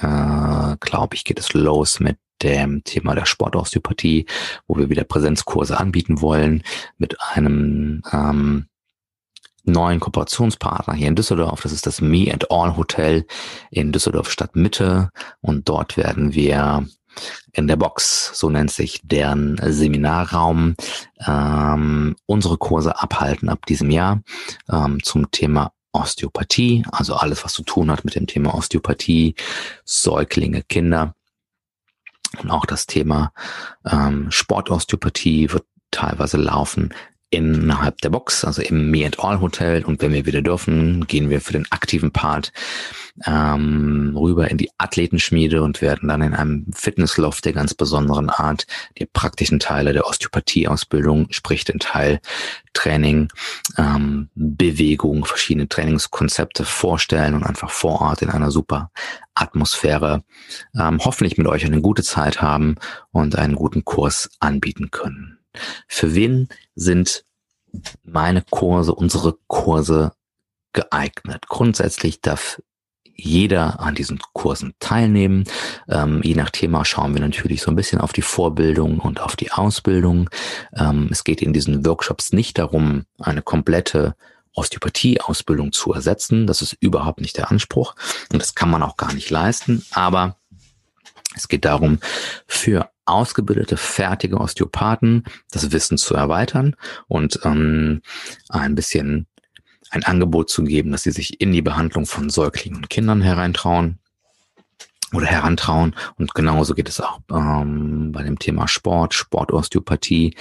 äh, 0.00 0.76
glaube 0.80 1.14
ich, 1.14 1.24
geht 1.24 1.40
es 1.40 1.54
los 1.54 1.98
mit 1.98 2.18
dem 2.42 2.84
Thema 2.84 3.14
der 3.14 3.26
Sportosteopathie, 3.26 4.26
wo 4.66 4.76
wir 4.76 4.90
wieder 4.90 5.04
Präsenzkurse 5.04 5.78
anbieten 5.78 6.20
wollen 6.20 6.62
mit 6.96 7.16
einem 7.20 8.02
ähm, 8.12 8.67
neuen 9.68 10.00
Kooperationspartner 10.00 10.94
hier 10.94 11.08
in 11.08 11.16
Düsseldorf. 11.16 11.62
Das 11.62 11.72
ist 11.72 11.86
das 11.86 12.00
Me 12.00 12.30
and 12.32 12.50
All 12.50 12.76
Hotel 12.76 13.26
in 13.70 13.92
Düsseldorf 13.92 14.30
Stadtmitte. 14.30 15.10
Und 15.40 15.68
dort 15.68 15.96
werden 15.96 16.34
wir 16.34 16.86
in 17.52 17.66
der 17.66 17.76
Box, 17.76 18.30
so 18.34 18.50
nennt 18.50 18.70
sich 18.70 19.00
deren 19.02 19.58
Seminarraum, 19.62 20.76
ähm, 21.26 22.16
unsere 22.26 22.56
Kurse 22.58 23.00
abhalten 23.00 23.48
ab 23.48 23.66
diesem 23.66 23.90
Jahr 23.90 24.22
ähm, 24.70 25.02
zum 25.02 25.30
Thema 25.30 25.72
Osteopathie, 25.92 26.84
also 26.92 27.14
alles, 27.14 27.44
was 27.44 27.54
zu 27.54 27.62
tun 27.62 27.90
hat 27.90 28.04
mit 28.04 28.14
dem 28.14 28.26
Thema 28.26 28.54
Osteopathie, 28.54 29.34
Säuglinge, 29.84 30.62
Kinder. 30.62 31.14
Und 32.42 32.50
auch 32.50 32.66
das 32.66 32.86
Thema 32.86 33.32
ähm, 33.90 34.30
Sportosteopathie 34.30 35.50
wird 35.50 35.64
teilweise 35.90 36.36
laufen 36.36 36.92
innerhalb 37.30 37.98
der 37.98 38.10
Box, 38.10 38.44
also 38.44 38.62
im 38.62 38.90
Me 38.90 39.04
and 39.04 39.20
All 39.20 39.40
Hotel. 39.40 39.84
Und 39.84 40.00
wenn 40.00 40.12
wir 40.12 40.26
wieder 40.26 40.42
dürfen, 40.42 41.06
gehen 41.06 41.30
wir 41.30 41.40
für 41.40 41.52
den 41.52 41.70
aktiven 41.70 42.10
Part 42.10 42.52
ähm, 43.26 44.14
rüber 44.16 44.50
in 44.50 44.56
die 44.56 44.70
Athletenschmiede 44.78 45.62
und 45.62 45.82
werden 45.82 46.08
dann 46.08 46.22
in 46.22 46.34
einem 46.34 46.66
Fitnessloft 46.72 47.44
der 47.44 47.52
ganz 47.52 47.74
besonderen 47.74 48.30
Art 48.30 48.66
die 48.98 49.06
praktischen 49.06 49.58
Teile 49.58 49.92
der 49.92 50.06
Osteopathieausbildung, 50.06 51.26
sprich 51.30 51.64
den 51.64 51.80
Teil 51.80 52.20
Training, 52.72 53.28
ähm, 53.76 54.28
Bewegung, 54.34 55.24
verschiedene 55.24 55.68
Trainingskonzepte 55.68 56.64
vorstellen 56.64 57.34
und 57.34 57.42
einfach 57.42 57.70
vor 57.70 58.00
Ort 58.00 58.22
in 58.22 58.30
einer 58.30 58.50
super 58.50 58.90
Atmosphäre 59.34 60.22
ähm, 60.78 61.00
hoffentlich 61.04 61.38
mit 61.38 61.46
euch 61.48 61.64
eine 61.64 61.80
gute 61.80 62.02
Zeit 62.02 62.40
haben 62.40 62.76
und 63.10 63.36
einen 63.36 63.56
guten 63.56 63.84
Kurs 63.84 64.30
anbieten 64.38 64.90
können. 64.90 65.37
Für 65.86 66.14
wen 66.14 66.48
sind 66.74 67.24
meine 68.02 68.42
Kurse, 68.42 68.94
unsere 68.94 69.36
Kurse 69.46 70.12
geeignet? 70.72 71.48
Grundsätzlich 71.48 72.20
darf 72.20 72.60
jeder 73.20 73.80
an 73.80 73.96
diesen 73.96 74.20
Kursen 74.32 74.74
teilnehmen. 74.78 75.44
Ähm, 75.88 76.20
je 76.22 76.34
nach 76.34 76.50
Thema 76.50 76.84
schauen 76.84 77.14
wir 77.14 77.20
natürlich 77.20 77.62
so 77.62 77.70
ein 77.70 77.76
bisschen 77.76 78.00
auf 78.00 78.12
die 78.12 78.22
Vorbildung 78.22 79.00
und 79.00 79.20
auf 79.20 79.34
die 79.34 79.50
Ausbildung. 79.50 80.30
Ähm, 80.76 81.08
es 81.10 81.24
geht 81.24 81.42
in 81.42 81.52
diesen 81.52 81.84
Workshops 81.84 82.32
nicht 82.32 82.58
darum, 82.58 83.06
eine 83.18 83.42
komplette 83.42 84.14
Osteopathie-Ausbildung 84.54 85.72
zu 85.72 85.92
ersetzen. 85.92 86.46
Das 86.46 86.62
ist 86.62 86.76
überhaupt 86.80 87.20
nicht 87.20 87.36
der 87.36 87.50
Anspruch 87.50 87.94
und 88.32 88.40
das 88.40 88.54
kann 88.54 88.70
man 88.70 88.82
auch 88.82 88.96
gar 88.96 89.12
nicht 89.12 89.30
leisten. 89.30 89.84
Aber 89.90 90.37
es 91.38 91.48
geht 91.48 91.64
darum, 91.64 91.98
für 92.46 92.90
ausgebildete, 93.06 93.76
fertige 93.76 94.38
Osteopathen 94.38 95.24
das 95.50 95.72
Wissen 95.72 95.96
zu 95.96 96.14
erweitern 96.14 96.76
und 97.06 97.40
ähm, 97.44 98.02
ein 98.48 98.74
bisschen 98.74 99.26
ein 99.90 100.04
Angebot 100.04 100.50
zu 100.50 100.64
geben, 100.64 100.92
dass 100.92 101.04
sie 101.04 101.10
sich 101.10 101.40
in 101.40 101.52
die 101.52 101.62
Behandlung 101.62 102.04
von 102.04 102.28
Säuglingen 102.28 102.76
und 102.76 102.90
Kindern 102.90 103.22
hereintrauen 103.22 103.98
oder 105.14 105.26
herantrauen. 105.26 105.94
Und 106.18 106.34
genauso 106.34 106.74
geht 106.74 106.90
es 106.90 107.00
auch 107.00 107.20
ähm, 107.32 108.12
bei 108.12 108.22
dem 108.22 108.38
Thema 108.38 108.68
Sport, 108.68 109.14
Sportosteopathie, 109.14 110.36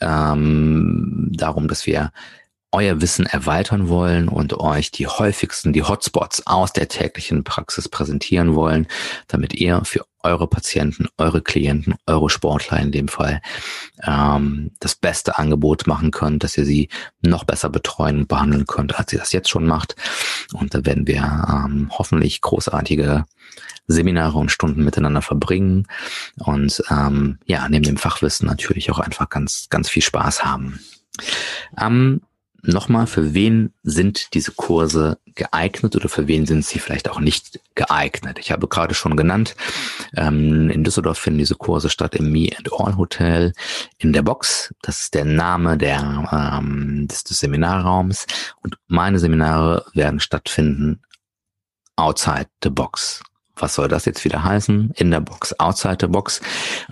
ähm, 0.00 1.28
darum, 1.32 1.68
dass 1.68 1.86
wir 1.86 2.10
euer 2.72 3.00
Wissen 3.00 3.26
erweitern 3.26 3.88
wollen 3.88 4.28
und 4.28 4.54
euch 4.54 4.90
die 4.90 5.06
häufigsten, 5.06 5.72
die 5.72 5.82
Hotspots 5.82 6.46
aus 6.46 6.72
der 6.72 6.88
täglichen 6.88 7.42
Praxis 7.42 7.88
präsentieren 7.88 8.54
wollen, 8.54 8.86
damit 9.26 9.54
ihr 9.54 9.84
für 9.84 10.04
eure 10.22 10.46
Patienten, 10.46 11.06
eure 11.18 11.42
Klienten, 11.42 11.94
eure 12.06 12.30
Sportler 12.30 12.80
in 12.80 12.92
dem 12.92 13.08
Fall 13.08 13.40
ähm, 14.02 14.72
das 14.80 14.94
beste 14.94 15.38
Angebot 15.38 15.86
machen 15.86 16.10
könnt, 16.10 16.44
dass 16.44 16.56
ihr 16.56 16.64
sie 16.64 16.88
noch 17.22 17.44
besser 17.44 17.68
betreuen 17.68 18.18
und 18.18 18.28
behandeln 18.28 18.66
könnt, 18.66 18.98
als 18.98 19.12
ihr 19.12 19.18
das 19.18 19.32
jetzt 19.32 19.50
schon 19.50 19.66
macht. 19.66 19.96
Und 20.52 20.74
da 20.74 20.84
werden 20.84 21.06
wir 21.06 21.22
ähm, 21.48 21.90
hoffentlich 21.90 22.40
großartige 22.40 23.24
Seminare 23.86 24.38
und 24.38 24.50
Stunden 24.52 24.84
miteinander 24.84 25.22
verbringen 25.22 25.86
und 26.36 26.82
ähm, 26.90 27.38
ja, 27.44 27.68
neben 27.68 27.84
dem 27.84 27.96
Fachwissen 27.96 28.46
natürlich 28.46 28.90
auch 28.90 29.00
einfach 29.00 29.28
ganz, 29.28 29.66
ganz 29.68 29.88
viel 29.88 30.02
Spaß 30.02 30.44
haben. 30.44 30.80
Ähm, 31.78 32.20
nochmal, 32.62 33.06
für 33.06 33.34
wen 33.34 33.72
sind 33.82 34.34
diese 34.34 34.52
Kurse 34.52 35.18
geeignet 35.34 35.96
oder 35.96 36.08
für 36.08 36.26
wen 36.26 36.46
sind 36.46 36.64
sie 36.64 36.78
vielleicht 36.78 37.08
auch 37.08 37.20
nicht 37.20 37.60
geeignet? 37.74 38.38
Ich 38.38 38.52
habe 38.52 38.68
gerade 38.68 38.94
schon 38.94 39.16
genannt, 39.16 39.56
ähm, 40.16 40.70
in 40.70 40.84
Düsseldorf 40.84 41.18
finden 41.18 41.38
diese 41.38 41.54
Kurse 41.54 41.88
statt 41.88 42.14
im 42.14 42.30
Me 42.30 42.50
and 42.56 42.72
All 42.72 42.96
Hotel 42.96 43.52
in 43.98 44.12
der 44.12 44.22
Box. 44.22 44.74
Das 44.82 45.00
ist 45.00 45.14
der 45.14 45.24
Name 45.24 45.76
der, 45.76 46.28
ähm, 46.32 47.06
des, 47.08 47.24
des 47.24 47.40
Seminarraums. 47.40 48.26
Und 48.62 48.76
meine 48.86 49.18
Seminare 49.18 49.84
werden 49.94 50.20
stattfinden 50.20 51.00
outside 51.96 52.48
the 52.62 52.70
box. 52.70 53.22
Was 53.56 53.74
soll 53.74 53.88
das 53.88 54.06
jetzt 54.06 54.24
wieder 54.24 54.42
heißen? 54.42 54.92
In 54.96 55.10
der 55.10 55.20
Box, 55.20 55.58
outside 55.60 55.98
the 56.00 56.06
box. 56.06 56.40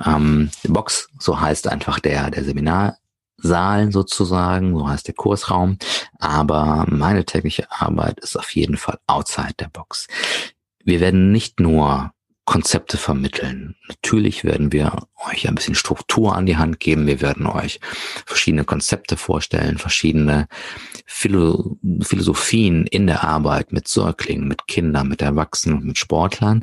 Ähm, 0.04 0.50
Box, 0.64 1.08
so 1.18 1.40
heißt 1.40 1.66
einfach 1.68 1.98
der, 1.98 2.30
der 2.30 2.44
Seminar 2.44 2.98
Saal 3.38 3.92
sozusagen, 3.92 4.76
so 4.76 4.88
heißt 4.88 5.06
der 5.06 5.14
Kursraum. 5.14 5.78
Aber 6.18 6.86
meine 6.88 7.24
tägliche 7.24 7.70
Arbeit 7.70 8.20
ist 8.20 8.36
auf 8.36 8.50
jeden 8.50 8.76
Fall 8.76 8.98
outside 9.06 9.54
der 9.58 9.68
Box. 9.68 10.06
Wir 10.84 11.00
werden 11.00 11.32
nicht 11.32 11.60
nur 11.60 12.12
Konzepte 12.48 12.96
vermitteln. 12.96 13.76
Natürlich 13.88 14.42
werden 14.42 14.72
wir 14.72 15.06
euch 15.30 15.46
ein 15.46 15.54
bisschen 15.54 15.74
Struktur 15.74 16.34
an 16.34 16.46
die 16.46 16.56
Hand 16.56 16.80
geben. 16.80 17.06
Wir 17.06 17.20
werden 17.20 17.46
euch 17.46 17.78
verschiedene 18.24 18.64
Konzepte 18.64 19.18
vorstellen, 19.18 19.76
verschiedene 19.76 20.48
Philo 21.04 21.76
Philosophien 22.00 22.86
in 22.86 23.06
der 23.06 23.22
Arbeit 23.22 23.72
mit 23.72 23.86
Säuglingen, 23.86 24.48
mit 24.48 24.66
Kindern, 24.66 25.08
mit 25.08 25.20
Erwachsenen 25.20 25.84
mit 25.84 25.98
Sportlern. 25.98 26.62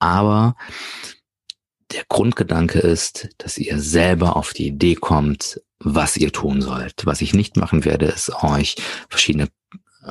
Aber 0.00 0.56
der 1.92 2.04
Grundgedanke 2.08 2.78
ist, 2.78 3.28
dass 3.38 3.58
ihr 3.58 3.80
selber 3.80 4.36
auf 4.36 4.52
die 4.52 4.68
Idee 4.68 4.94
kommt, 4.94 5.60
was 5.78 6.16
ihr 6.16 6.32
tun 6.32 6.62
sollt. 6.62 7.06
Was 7.06 7.20
ich 7.20 7.34
nicht 7.34 7.56
machen 7.56 7.84
werde, 7.84 8.06
ist 8.06 8.30
euch 8.42 8.76
verschiedene 9.08 9.48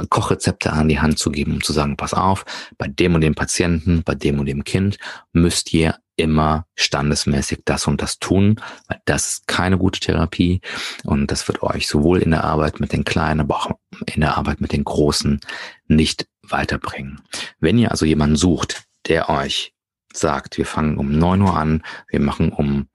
Kochrezepte 0.10 0.72
an 0.72 0.88
die 0.88 1.00
Hand 1.00 1.18
zu 1.20 1.32
geben, 1.32 1.54
um 1.54 1.64
zu 1.64 1.74
sagen, 1.74 1.98
pass 1.98 2.14
auf, 2.14 2.46
bei 2.78 2.88
dem 2.88 3.16
und 3.16 3.22
dem 3.22 3.36
Patienten, 3.36 4.04
bei 4.04 4.16
dem 4.16 4.40
und 4.40 4.46
dem 4.46 4.64
Kind 4.64 4.98
müsst 5.34 5.74
ihr 5.74 5.96
immer 6.16 6.66
standesmäßig 6.76 7.60
das 7.66 7.88
und 7.88 8.02
das 8.02 8.20
tun, 8.20 8.60
weil 8.88 9.00
das 9.06 9.28
ist 9.28 9.48
keine 9.48 9.78
gute 9.78 10.00
Therapie 10.00 10.62
und 11.06 11.32
das 11.32 11.48
wird 11.48 11.64
euch 11.64 11.88
sowohl 11.88 12.20
in 12.20 12.32
der 12.32 12.44
Arbeit 12.44 12.80
mit 12.80 12.92
den 12.92 13.06
Kleinen, 13.06 13.40
aber 13.40 13.56
auch 13.56 13.72
in 14.06 14.22
der 14.22 14.38
Arbeit 14.38 14.60
mit 14.60 14.74
den 14.74 14.84
Großen 14.84 15.40
nicht 15.88 16.28
weiterbringen. 16.44 17.22
Wenn 17.60 17.78
ihr 17.78 17.92
also 17.92 18.06
jemanden 18.06 18.36
sucht, 18.36 18.84
der 19.08 19.30
euch 19.30 19.74
sagt, 20.14 20.58
wir 20.58 20.66
fangen 20.66 20.98
um 20.98 21.18
neun 21.18 21.42
Uhr 21.42 21.56
an, 21.56 21.84
wir 22.08 22.20
machen 22.20 22.52
um 22.52 22.88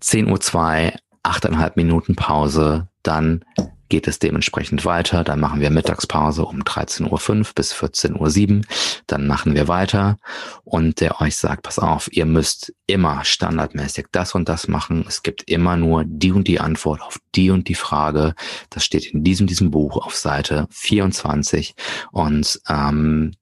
zehn 0.00 0.30
Uhr 0.30 0.40
zwei 0.40 0.96
achteinhalb 1.22 1.76
Minuten 1.76 2.16
Pause, 2.16 2.88
dann 3.02 3.44
geht 3.88 4.06
es 4.06 4.18
dementsprechend 4.18 4.84
weiter. 4.84 5.24
Dann 5.24 5.40
machen 5.40 5.60
wir 5.60 5.70
Mittagspause 5.70 6.44
um 6.44 6.62
13.05 6.62 7.38
Uhr 7.38 7.46
bis 7.54 7.74
14.07 7.74 8.58
Uhr. 8.58 8.64
Dann 9.06 9.26
machen 9.26 9.54
wir 9.54 9.68
weiter 9.68 10.16
und 10.64 11.00
der 11.00 11.20
euch 11.20 11.36
sagt, 11.36 11.62
pass 11.62 11.78
auf, 11.78 12.08
ihr 12.12 12.26
müsst 12.26 12.72
immer 12.86 13.24
standardmäßig 13.24 14.06
das 14.12 14.34
und 14.34 14.48
das 14.48 14.68
machen. 14.68 15.04
Es 15.08 15.22
gibt 15.22 15.48
immer 15.48 15.76
nur 15.76 16.04
die 16.06 16.32
und 16.32 16.48
die 16.48 16.60
Antwort 16.60 17.00
auf 17.00 17.18
die 17.34 17.50
und 17.50 17.68
die 17.68 17.74
Frage. 17.74 18.34
Das 18.70 18.84
steht 18.84 19.06
in 19.06 19.24
diesem, 19.24 19.46
diesem 19.46 19.70
Buch 19.70 19.96
auf 19.96 20.14
Seite 20.14 20.66
24 20.70 21.74
und 22.12 22.60
ähm, 22.68 23.32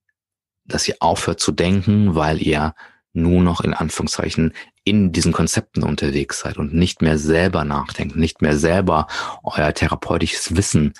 dass 0.67 0.89
ihr 0.89 0.97
aufhört 1.01 1.41
zu 1.41 1.53
denken, 1.53 2.15
weil 2.15 2.43
ihr 2.43 2.75
nur 3.17 3.43
noch 3.43 3.63
in 3.63 3.75
Anführungszeichen 3.75 4.53
in 4.85 5.11
diesen 5.11 5.33
Konzepten 5.33 5.83
unterwegs 5.83 6.39
seid 6.39 6.59
und 6.59 6.73
nicht 6.73 7.03
mehr 7.03 7.19
selber 7.19 7.65
nachdenkt, 7.65 8.15
nicht 8.15 8.41
mehr 8.41 8.57
selber 8.57 9.09
euer 9.43 9.75
therapeutisches 9.75 10.55
Wissen 10.55 10.93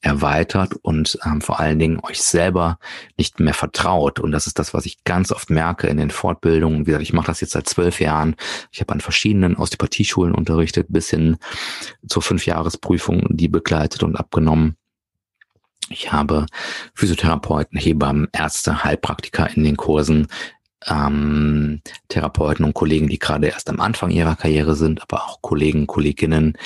erweitert 0.00 0.72
und 0.80 1.18
ähm, 1.26 1.42
vor 1.42 1.60
allen 1.60 1.78
Dingen 1.78 2.00
euch 2.02 2.22
selber 2.22 2.78
nicht 3.18 3.40
mehr 3.40 3.52
vertraut. 3.52 4.18
Und 4.18 4.32
das 4.32 4.46
ist 4.46 4.58
das, 4.58 4.72
was 4.72 4.86
ich 4.86 5.04
ganz 5.04 5.30
oft 5.30 5.50
merke 5.50 5.88
in 5.88 5.98
den 5.98 6.10
Fortbildungen. 6.10 6.80
Wie 6.80 6.84
gesagt, 6.86 7.02
ich 7.02 7.12
mache 7.12 7.26
das 7.26 7.42
jetzt 7.42 7.52
seit 7.52 7.68
zwölf 7.68 8.00
Jahren. 8.00 8.34
Ich 8.72 8.80
habe 8.80 8.94
an 8.94 9.02
verschiedenen 9.02 9.56
Osteopathieschulen 9.56 10.34
unterrichtet, 10.34 10.86
bis 10.88 11.10
hin 11.10 11.36
zur 12.08 12.22
Fünfjahresprüfung, 12.22 13.26
die 13.28 13.48
begleitet 13.48 14.04
und 14.04 14.16
abgenommen. 14.16 14.76
Ich 15.90 16.12
habe 16.12 16.46
Physiotherapeuten, 16.94 17.78
Hebammen, 17.78 18.28
Ärzte, 18.32 18.84
Heilpraktiker 18.84 19.48
in 19.54 19.64
den 19.64 19.76
Kursen 19.76 20.28
ähm, 20.86 21.80
Therapeuten 22.08 22.64
und 22.64 22.74
Kollegen, 22.74 23.08
die 23.08 23.18
gerade 23.18 23.48
erst 23.48 23.70
am 23.70 23.80
Anfang 23.80 24.10
ihrer 24.10 24.36
Karriere 24.36 24.74
sind, 24.74 25.02
aber 25.02 25.24
auch 25.24 25.42
Kollegen, 25.42 25.86
Kolleginnen, 25.86 26.58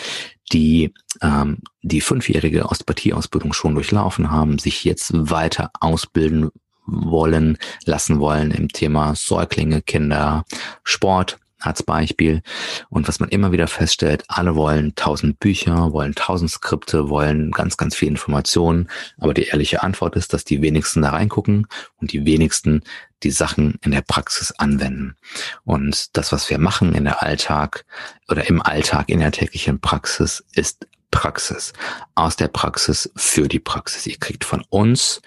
die 0.53 0.93
ähm, 1.23 1.59
die 1.83 2.01
fünfjährige 2.01 2.67
Osteopathie-Ausbildung 2.67 3.53
schon 3.53 3.75
durchlaufen 3.75 4.31
haben, 4.31 4.59
sich 4.59 4.85
jetzt 4.85 5.11
weiter 5.15 5.71
ausbilden 5.81 6.51
wollen, 6.87 7.59
lassen 7.85 8.19
wollen 8.19 8.51
im 8.51 8.69
Thema 8.69 9.15
Säuglinge, 9.15 9.83
Kinder, 9.83 10.45
Sport 10.85 11.39
als 11.61 11.83
Beispiel. 11.83 12.43
Und 12.89 13.09
was 13.09 13.21
man 13.21 13.29
immer 13.29 13.53
wieder 13.53 13.67
feststellt, 13.67 14.25
alle 14.29 14.55
wollen 14.55 14.95
tausend 14.95 15.41
Bücher, 15.41 15.93
wollen 15.93 16.15
tausend 16.15 16.51
Skripte, 16.51 17.09
wollen 17.09 17.51
ganz, 17.51 17.77
ganz 17.77 17.95
viel 17.95 18.09
Informationen. 18.09 18.89
Aber 19.19 19.35
die 19.35 19.45
ehrliche 19.45 19.83
Antwort 19.83 20.17
ist, 20.17 20.33
dass 20.33 20.45
die 20.45 20.63
wenigsten 20.63 21.03
da 21.03 21.11
reingucken 21.11 21.67
und 22.01 22.13
die 22.13 22.25
wenigsten 22.25 22.83
die 23.23 23.31
Sachen 23.31 23.79
in 23.83 23.91
der 23.91 24.03
Praxis 24.03 24.53
anwenden. 24.53 25.17
Und 25.65 26.17
das, 26.17 26.33
was 26.33 26.51
wir 26.51 26.59
machen 26.59 26.95
in 26.95 27.05
der 27.05 27.23
Alltag 27.23 27.85
oder 28.29 28.49
im 28.49 28.63
Alltag 28.63 29.09
in 29.09 29.21
der 29.21 29.33
täglichen 29.33 29.81
Praxis, 29.81 30.45
ist 30.55 30.87
Praxis. 31.11 31.73
Aus 32.15 32.37
der 32.37 32.49
Praxis 32.49 33.11
für 33.17 33.49
die 33.49 33.59
Praxis. 33.59 34.07
Ihr 34.07 34.19
kriegt 34.19 34.45
von 34.45 34.63
uns 34.69 35.21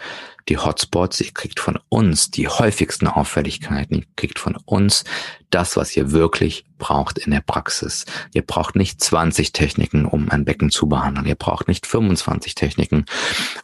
die 0.47 0.57
Hotspots, 0.57 1.21
ihr 1.21 1.33
kriegt 1.33 1.59
von 1.59 1.79
uns 1.89 2.31
die 2.31 2.47
häufigsten 2.47 3.07
Auffälligkeiten, 3.07 3.97
ihr 3.97 4.05
kriegt 4.15 4.39
von 4.39 4.55
uns 4.65 5.03
das, 5.51 5.77
was 5.77 5.95
ihr 5.95 6.11
wirklich 6.11 6.65
braucht 6.81 7.19
in 7.19 7.31
der 7.31 7.41
Praxis. 7.41 8.05
Ihr 8.33 8.41
braucht 8.41 8.75
nicht 8.75 8.99
20 8.99 9.53
Techniken, 9.53 10.05
um 10.05 10.29
ein 10.31 10.45
Becken 10.45 10.71
zu 10.71 10.89
behandeln. 10.89 11.27
Ihr 11.27 11.35
braucht 11.35 11.67
nicht 11.67 11.85
25 11.85 12.55
Techniken, 12.55 13.05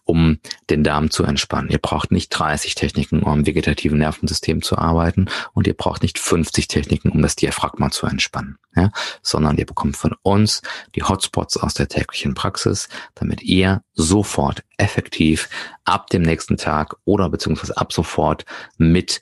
um 0.04 0.38
den 0.69 0.84
Darm 0.84 1.10
zu 1.10 1.23
entspannen. 1.23 1.71
Ihr 1.71 1.80
braucht 1.80 2.12
nicht 2.12 2.30
30 2.30 2.76
Techniken, 2.76 3.23
um 3.23 3.32
am 3.32 3.45
vegetativen 3.47 3.97
Nervensystem 3.97 4.62
zu 4.62 4.78
arbeiten. 4.78 5.26
Und 5.54 5.65
ihr 5.65 5.73
braucht 5.73 6.04
nicht 6.04 6.19
50 6.19 6.67
Techniken, 6.67 7.10
um 7.10 7.23
das 7.23 7.36
Diaphragma 7.36 7.89
zu 7.89 8.06
entspannen. 8.06 8.60
Ja? 8.76 8.91
Sondern 9.23 9.58
ihr 9.58 9.65
bekommt 9.65 9.97
von 9.97 10.13
uns 10.21 10.62
die 10.95 11.04
Hotspots 11.04 11.58
aus 11.58 11.73
der 11.73 11.88
täglichen 11.88 12.36
Praxis, 12.36 12.88
damit 13.15 13.41
ihr 13.41 13.82
sofort 13.95 14.63
effektiv 14.78 15.50
ab 15.86 16.08
dem 16.12 16.21
nächsten 16.21 16.58
Tag 16.58 16.95
oder 17.04 17.30
beziehungsweise 17.30 17.76
ab 17.78 17.91
sofort 17.91 18.45
mit 18.78 19.21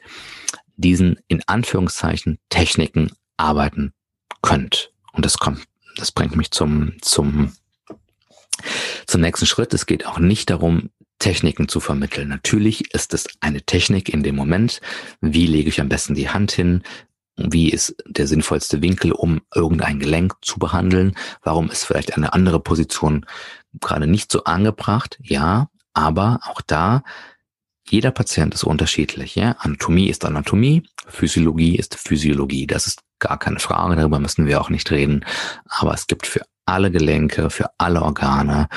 diesen 0.77 1.19
in 1.27 1.41
Anführungszeichen 1.47 2.39
Techniken 2.49 3.11
arbeiten 3.37 3.93
könnt. 4.41 4.91
Und 5.13 5.25
das 5.25 5.37
kommt, 5.37 5.63
das 5.97 6.11
bringt 6.11 6.35
mich 6.35 6.51
zum, 6.51 6.93
zum, 7.01 7.53
zum 9.07 9.21
nächsten 9.21 9.45
Schritt. 9.45 9.73
Es 9.73 9.85
geht 9.85 10.05
auch 10.05 10.19
nicht 10.19 10.49
darum, 10.49 10.89
Techniken 11.19 11.67
zu 11.67 11.79
vermitteln. 11.79 12.27
Natürlich 12.27 12.93
ist 12.93 13.13
es 13.13 13.25
eine 13.39 13.61
Technik 13.61 14.09
in 14.09 14.21
dem 14.21 14.35
Moment. 14.35 14.81
Wie 15.21 15.47
lege 15.47 15.69
ich 15.69 15.79
am 15.79 15.89
besten 15.89 16.13
die 16.13 16.29
Hand 16.29 16.51
hin? 16.51 16.83
Wie 17.37 17.69
ist 17.69 17.95
der 18.07 18.27
sinnvollste 18.27 18.81
Winkel, 18.81 19.11
um 19.11 19.41
irgendein 19.53 19.99
Gelenk 19.99 20.35
zu 20.41 20.59
behandeln? 20.59 21.15
Warum 21.41 21.69
ist 21.69 21.85
vielleicht 21.85 22.15
eine 22.15 22.33
andere 22.33 22.59
Position 22.59 23.25
gerade 23.79 24.07
nicht 24.07 24.31
so 24.31 24.43
angebracht? 24.43 25.17
Ja, 25.21 25.69
aber 25.93 26.39
auch 26.43 26.61
da 26.61 27.03
jeder 27.87 28.11
Patient 28.11 28.53
ist 28.53 28.63
unterschiedlich. 28.63 29.35
Ja? 29.35 29.55
Anatomie 29.59 30.09
ist 30.09 30.25
Anatomie, 30.25 30.83
Physiologie 31.07 31.75
ist 31.75 31.95
Physiologie. 31.95 32.67
Das 32.67 32.87
ist 32.87 33.01
gar 33.19 33.37
keine 33.39 33.59
Frage, 33.59 33.95
darüber 33.95 34.19
müssen 34.19 34.47
wir 34.47 34.59
auch 34.61 34.69
nicht 34.69 34.91
reden. 34.91 35.25
Aber 35.65 35.93
es 35.93 36.07
gibt 36.07 36.27
für 36.27 36.41
alle 36.65 36.89
Gelenke, 36.91 37.49
für 37.49 37.69
alle 37.77 38.01
Organe, 38.01 38.67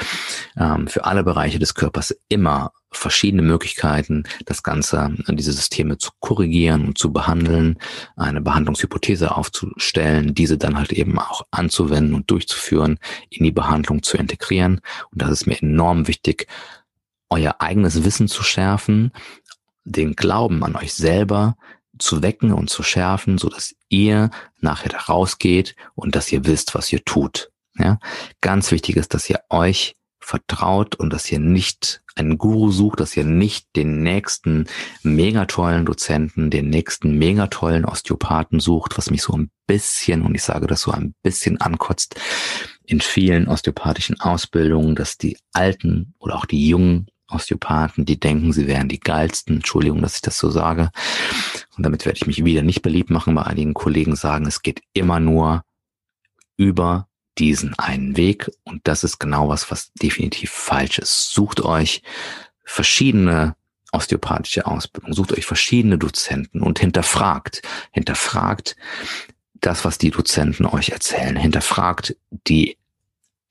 ähm, 0.57 0.89
für 0.89 1.05
alle 1.05 1.25
Bereiche 1.25 1.59
des 1.59 1.75
Körpers 1.75 2.15
immer 2.29 2.73
verschiedene 2.91 3.43
Möglichkeiten, 3.43 4.25
das 4.47 4.63
Ganze, 4.63 5.15
diese 5.29 5.53
Systeme 5.53 5.99
zu 5.99 6.11
korrigieren 6.21 6.87
und 6.87 6.99
zu 6.99 7.13
behandeln, 7.13 7.79
eine 8.17 8.41
Behandlungshypothese 8.41 9.37
aufzustellen, 9.37 10.35
diese 10.35 10.57
dann 10.57 10.79
halt 10.79 10.93
eben 10.93 11.19
auch 11.19 11.43
anzuwenden 11.51 12.15
und 12.15 12.31
durchzuführen, 12.31 12.99
in 13.29 13.45
die 13.45 13.53
Behandlung 13.53 14.03
zu 14.03 14.17
integrieren. 14.17 14.81
Und 15.11 15.23
das 15.23 15.31
ist 15.31 15.47
mir 15.47 15.61
enorm 15.63 16.09
wichtig, 16.09 16.47
euer 17.31 17.57
eigenes 17.61 18.05
Wissen 18.05 18.29
zu 18.29 18.43
schärfen, 18.43 19.13
den 19.85 20.15
Glauben 20.15 20.65
an 20.65 20.77
euch 20.77 20.95
selber 20.95 21.57
zu 21.99 22.23
wecken 22.23 22.53
und 22.53 22.71
zu 22.71 22.83
schärfen, 22.83 23.39
so 23.39 23.49
dass 23.49 23.75
ihr 23.89 24.31
nachher 24.61 24.91
da 24.91 24.99
rausgeht 24.99 25.75
und 25.95 26.15
dass 26.15 26.31
ihr 26.33 26.47
wisst, 26.47 26.75
was 26.75 26.93
ihr 26.93 27.05
tut. 27.05 27.51
Ja, 27.77 27.99
ganz 28.41 28.71
wichtig 28.71 28.97
ist, 28.97 29.15
dass 29.15 29.29
ihr 29.31 29.41
euch 29.51 29.95
vertraut 30.21 30.97
und 30.97 31.13
dass 31.13 31.31
ihr 31.31 31.39
nicht 31.39 32.03
einen 32.15 32.37
Guru 32.37 32.71
sucht, 32.71 33.01
dass 33.01 33.17
ihr 33.17 33.25
nicht 33.25 33.69
den 33.77 34.03
nächsten 34.03 34.67
megatollen 35.03 35.87
Dozenten, 35.87 36.51
den 36.51 36.69
nächsten 36.69 37.17
megatollen 37.17 37.85
Osteopathen 37.85 38.61
sucht, 38.61 38.99
was 38.99 39.11
mich 39.11 39.23
so 39.23 39.35
ein 39.35 39.51
bisschen, 39.67 40.23
und 40.23 40.35
ich 40.35 40.43
sage 40.43 40.67
das 40.67 40.83
so 40.83 40.91
ein 40.91 41.15
bisschen 41.23 41.61
ankotzt, 41.61 42.21
in 42.85 43.01
vielen 43.01 43.49
osteopathischen 43.49 44.21
Ausbildungen, 44.21 44.97
dass 44.97 45.17
die 45.17 45.39
alten 45.53 46.15
oder 46.19 46.37
auch 46.37 46.47
die 46.47 46.69
jungen 46.69 47.07
Osteopathen, 47.29 48.05
die 48.05 48.19
denken, 48.19 48.53
sie 48.53 48.67
wären 48.67 48.89
die 48.89 49.01
geilsten. 49.01 49.57
Entschuldigung, 49.57 50.03
dass 50.03 50.17
ich 50.17 50.23
das 50.23 50.39
so 50.39 50.51
sage. 50.51 50.91
Und 51.77 51.85
damit 51.85 52.05
werde 52.07 52.17
ich 52.17 52.27
mich 52.27 52.45
wieder 52.45 52.63
nicht 52.63 52.83
beliebt 52.83 53.11
machen, 53.11 53.35
bei 53.35 53.43
einigen 53.43 53.75
Kollegen 53.75 54.17
sagen, 54.17 54.47
es 54.47 54.63
geht 54.63 54.83
immer 54.95 55.21
nur 55.21 55.65
über 56.57 57.09
diesen 57.39 57.79
einen 57.79 58.17
Weg. 58.17 58.51
Und 58.65 58.81
das 58.85 59.05
ist 59.05 59.19
genau 59.19 59.49
was, 59.49 59.71
was 59.71 59.93
definitiv 59.93 60.51
falsch 60.51 60.99
ist. 60.99 61.33
Sucht 61.33 61.61
euch 61.61 62.03
verschiedene 62.65 63.57
osteopathische 63.93 64.67
Ausbildung, 64.67 65.15
sucht 65.15 65.33
euch 65.33 65.47
verschiedene 65.47 65.99
Dozenten 65.99 66.61
und 66.61 66.79
hinterfragt, 66.79 67.63
hinterfragt 67.91 68.77
das, 69.55 69.85
was 69.85 69.99
die 69.99 70.11
Dozenten 70.11 70.67
euch 70.67 70.91
erzählen, 70.91 71.37
hinterfragt 71.37 72.17
die 72.31 72.77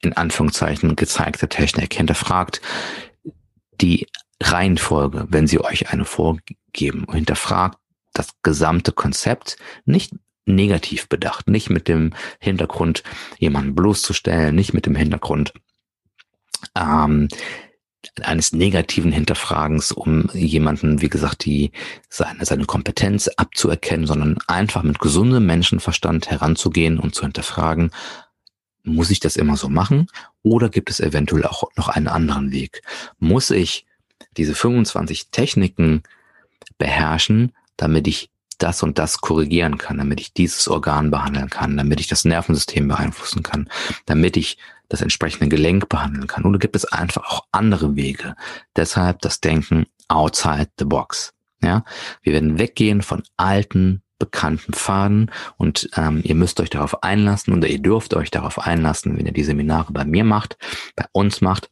in 0.01 0.13
Anführungszeichen 0.13 0.95
gezeigte 0.95 1.49
Technik, 1.49 1.93
hinterfragt 1.95 2.61
die 3.81 4.07
Reihenfolge, 4.41 5.25
wenn 5.29 5.47
sie 5.47 5.59
euch 5.59 5.91
eine 5.91 6.05
vorgeben, 6.05 7.05
hinterfragt 7.11 7.79
das 8.13 8.29
gesamte 8.43 8.91
Konzept, 8.91 9.57
nicht 9.85 10.13
negativ 10.45 11.09
bedacht, 11.09 11.47
nicht 11.49 11.69
mit 11.69 11.87
dem 11.87 12.13
Hintergrund, 12.39 13.03
jemanden 13.37 13.75
bloßzustellen, 13.75 14.55
nicht 14.55 14.73
mit 14.73 14.85
dem 14.85 14.95
Hintergrund 14.95 15.53
ähm, 16.75 17.27
eines 18.21 18.53
negativen 18.53 19.11
Hinterfragens, 19.11 19.91
um 19.91 20.29
jemanden, 20.33 21.01
wie 21.01 21.09
gesagt, 21.09 21.45
die 21.45 21.71
seine, 22.09 22.45
seine 22.45 22.65
Kompetenz 22.65 23.27
abzuerkennen, 23.27 24.07
sondern 24.07 24.37
einfach 24.47 24.83
mit 24.83 24.99
gesundem 24.99 25.45
Menschenverstand 25.45 26.29
heranzugehen 26.29 26.99
und 26.99 27.13
zu 27.13 27.23
hinterfragen, 27.23 27.91
muss 28.87 29.09
ich 29.09 29.19
das 29.19 29.35
immer 29.35 29.57
so 29.57 29.69
machen 29.69 30.07
oder 30.43 30.69
gibt 30.69 30.89
es 30.89 30.99
eventuell 30.99 31.45
auch 31.45 31.63
noch 31.75 31.89
einen 31.89 32.07
anderen 32.07 32.51
Weg? 32.51 32.81
Muss 33.19 33.51
ich 33.51 33.85
diese 34.37 34.55
25 34.55 35.29
Techniken 35.29 36.03
beherrschen, 36.77 37.53
damit 37.75 38.07
ich 38.07 38.29
das 38.57 38.81
und 38.81 38.97
das 38.97 39.21
korrigieren 39.21 39.77
kann, 39.77 39.97
damit 39.97 40.19
ich 40.19 40.33
dieses 40.33 40.67
Organ 40.67 41.11
behandeln 41.11 41.49
kann, 41.49 41.77
damit 41.77 41.99
ich 41.99 42.07
das 42.07 42.25
Nervensystem 42.25 42.87
beeinflussen 42.87 43.43
kann, 43.43 43.69
damit 44.05 44.35
ich 44.35 44.57
das 44.89 45.01
entsprechende 45.01 45.49
Gelenk 45.49 45.89
behandeln 45.89 46.27
kann. 46.27 46.45
Oder 46.45 46.59
gibt 46.59 46.75
es 46.75 46.85
einfach 46.85 47.25
auch 47.29 47.45
andere 47.51 47.95
Wege? 47.95 48.35
Deshalb 48.75 49.21
das 49.21 49.41
Denken 49.41 49.85
outside 50.07 50.69
the 50.79 50.85
box. 50.85 51.33
Ja, 51.61 51.83
wir 52.21 52.33
werden 52.33 52.59
weggehen 52.59 53.01
von 53.01 53.23
alten 53.35 54.01
bekannten 54.19 54.73
Pfaden 54.73 55.31
und 55.57 55.89
ähm, 55.95 56.21
ihr 56.23 56.35
müsst 56.35 56.59
euch 56.59 56.69
darauf 56.69 57.03
einlassen 57.03 57.53
oder 57.53 57.67
ihr 57.67 57.79
dürft 57.79 58.13
euch 58.13 58.31
darauf 58.31 58.59
einlassen, 58.59 59.17
wenn 59.17 59.25
ihr 59.25 59.33
die 59.33 59.43
Seminare 59.43 59.93
bei 59.93 60.05
mir 60.05 60.23
macht, 60.23 60.57
bei 60.95 61.05
uns 61.11 61.41
macht, 61.41 61.69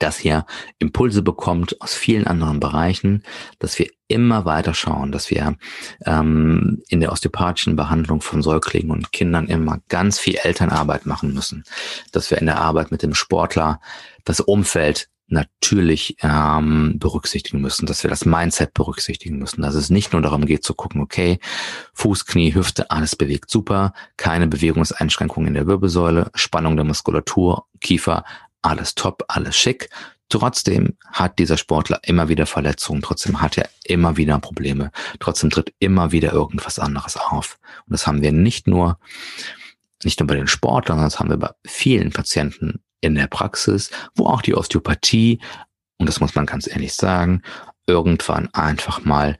dass 0.00 0.24
ihr 0.24 0.46
Impulse 0.78 1.22
bekommt 1.22 1.80
aus 1.80 1.94
vielen 1.94 2.26
anderen 2.26 2.58
Bereichen, 2.58 3.22
dass 3.58 3.78
wir 3.78 3.88
immer 4.08 4.44
weiter 4.44 4.74
schauen, 4.74 5.12
dass 5.12 5.30
wir 5.30 5.56
ähm, 6.04 6.82
in 6.88 7.00
der 7.00 7.12
osteopathischen 7.12 7.76
Behandlung 7.76 8.20
von 8.20 8.42
Säuglingen 8.42 8.90
und 8.90 9.12
Kindern 9.12 9.46
immer 9.46 9.78
ganz 9.88 10.18
viel 10.18 10.36
Elternarbeit 10.36 11.06
machen 11.06 11.32
müssen, 11.32 11.64
dass 12.12 12.30
wir 12.30 12.38
in 12.38 12.46
der 12.46 12.60
Arbeit 12.60 12.90
mit 12.90 13.02
dem 13.02 13.14
Sportler 13.14 13.80
das 14.24 14.40
Umfeld 14.40 15.08
natürlich 15.30 16.16
ähm, 16.22 16.98
berücksichtigen 16.98 17.60
müssen, 17.60 17.86
dass 17.86 18.02
wir 18.02 18.10
das 18.10 18.24
Mindset 18.24 18.74
berücksichtigen 18.74 19.38
müssen, 19.38 19.62
dass 19.62 19.74
es 19.74 19.90
nicht 19.90 20.12
nur 20.12 20.22
darum 20.22 20.46
geht 20.46 20.64
zu 20.64 20.74
gucken, 20.74 21.00
okay, 21.00 21.38
Fuß, 21.94 22.26
Knie, 22.26 22.54
Hüfte, 22.54 22.90
alles 22.90 23.16
bewegt 23.16 23.50
super, 23.50 23.92
keine 24.16 24.46
Bewegungseinschränkungen 24.46 25.48
in 25.48 25.54
der 25.54 25.66
Wirbelsäule, 25.66 26.30
Spannung 26.34 26.76
der 26.76 26.84
Muskulatur, 26.84 27.66
Kiefer, 27.80 28.24
alles 28.62 28.94
top, 28.94 29.24
alles 29.28 29.56
schick. 29.56 29.88
Trotzdem 30.28 30.96
hat 31.10 31.38
dieser 31.40 31.56
Sportler 31.56 32.00
immer 32.04 32.28
wieder 32.28 32.46
Verletzungen, 32.46 33.02
trotzdem 33.02 33.40
hat 33.40 33.58
er 33.58 33.68
immer 33.84 34.16
wieder 34.16 34.38
Probleme, 34.38 34.92
trotzdem 35.18 35.50
tritt 35.50 35.74
immer 35.80 36.12
wieder 36.12 36.32
irgendwas 36.32 36.78
anderes 36.78 37.16
auf. 37.16 37.58
Und 37.86 37.92
das 37.92 38.06
haben 38.06 38.22
wir 38.22 38.30
nicht 38.30 38.68
nur, 38.68 38.98
nicht 40.04 40.20
nur 40.20 40.28
bei 40.28 40.36
den 40.36 40.46
Sportlern, 40.46 40.98
sondern 40.98 41.10
das 41.10 41.18
haben 41.18 41.30
wir 41.30 41.36
bei 41.36 41.50
vielen 41.66 42.10
Patienten 42.12 42.80
in 43.00 43.14
der 43.14 43.26
Praxis, 43.26 43.90
wo 44.14 44.26
auch 44.26 44.42
die 44.42 44.54
Osteopathie, 44.54 45.40
und 45.98 46.08
das 46.08 46.20
muss 46.20 46.34
man 46.34 46.46
ganz 46.46 46.66
ehrlich 46.66 46.94
sagen, 46.94 47.42
irgendwann 47.86 48.48
einfach 48.52 49.04
mal 49.04 49.38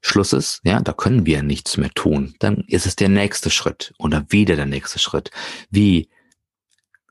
Schluss 0.00 0.32
ist, 0.32 0.60
ja, 0.64 0.80
da 0.80 0.92
können 0.92 1.26
wir 1.26 1.42
nichts 1.42 1.76
mehr 1.76 1.90
tun. 1.90 2.34
Dann 2.40 2.64
ist 2.66 2.86
es 2.86 2.96
der 2.96 3.08
nächste 3.08 3.50
Schritt 3.50 3.94
oder 3.98 4.24
wieder 4.30 4.56
der 4.56 4.66
nächste 4.66 4.98
Schritt. 4.98 5.30
Wie 5.70 6.08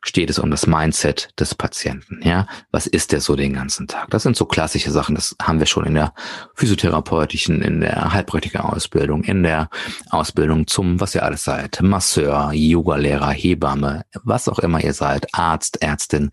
steht 0.02 0.30
es 0.30 0.40
um 0.40 0.50
das 0.50 0.66
Mindset 0.66 1.30
des 1.40 1.54
Patienten. 1.54 2.20
Ja, 2.24 2.48
was 2.72 2.88
ist 2.88 3.12
der 3.12 3.22
so 3.22 3.36
den 3.36 3.54
ganzen 3.54 3.88
Tag? 3.88 4.10
Das 4.10 4.24
sind 4.24 4.36
so 4.36 4.46
klassische 4.46 4.92
Sachen. 4.92 5.16
Das 5.16 5.36
haben 5.42 5.60
wir 5.60 5.68
schon 5.68 5.86
in 5.86 5.94
der 5.94 6.14
physiotherapeutischen, 6.56 7.62
in 7.62 7.82
der 7.82 8.12
Heilpraktiker-Ausbildung, 8.12 9.24
in 9.24 9.44
der 9.44 9.70
Ausbildung 10.10 10.66
zum, 10.68 11.00
was 11.00 11.14
ihr 11.14 11.24
alles 11.24 11.44
seid, 11.44 11.82
Masseur, 11.82 12.52
Yoga-Lehrer, 12.52 13.32
Hebamme, 13.32 14.04
was 14.24 14.50
auch 14.50 14.60
immer 14.60 14.84
ihr 14.84 14.94
seid, 14.94 15.28
Arzt, 15.34 15.82
Ärztin, 15.82 16.32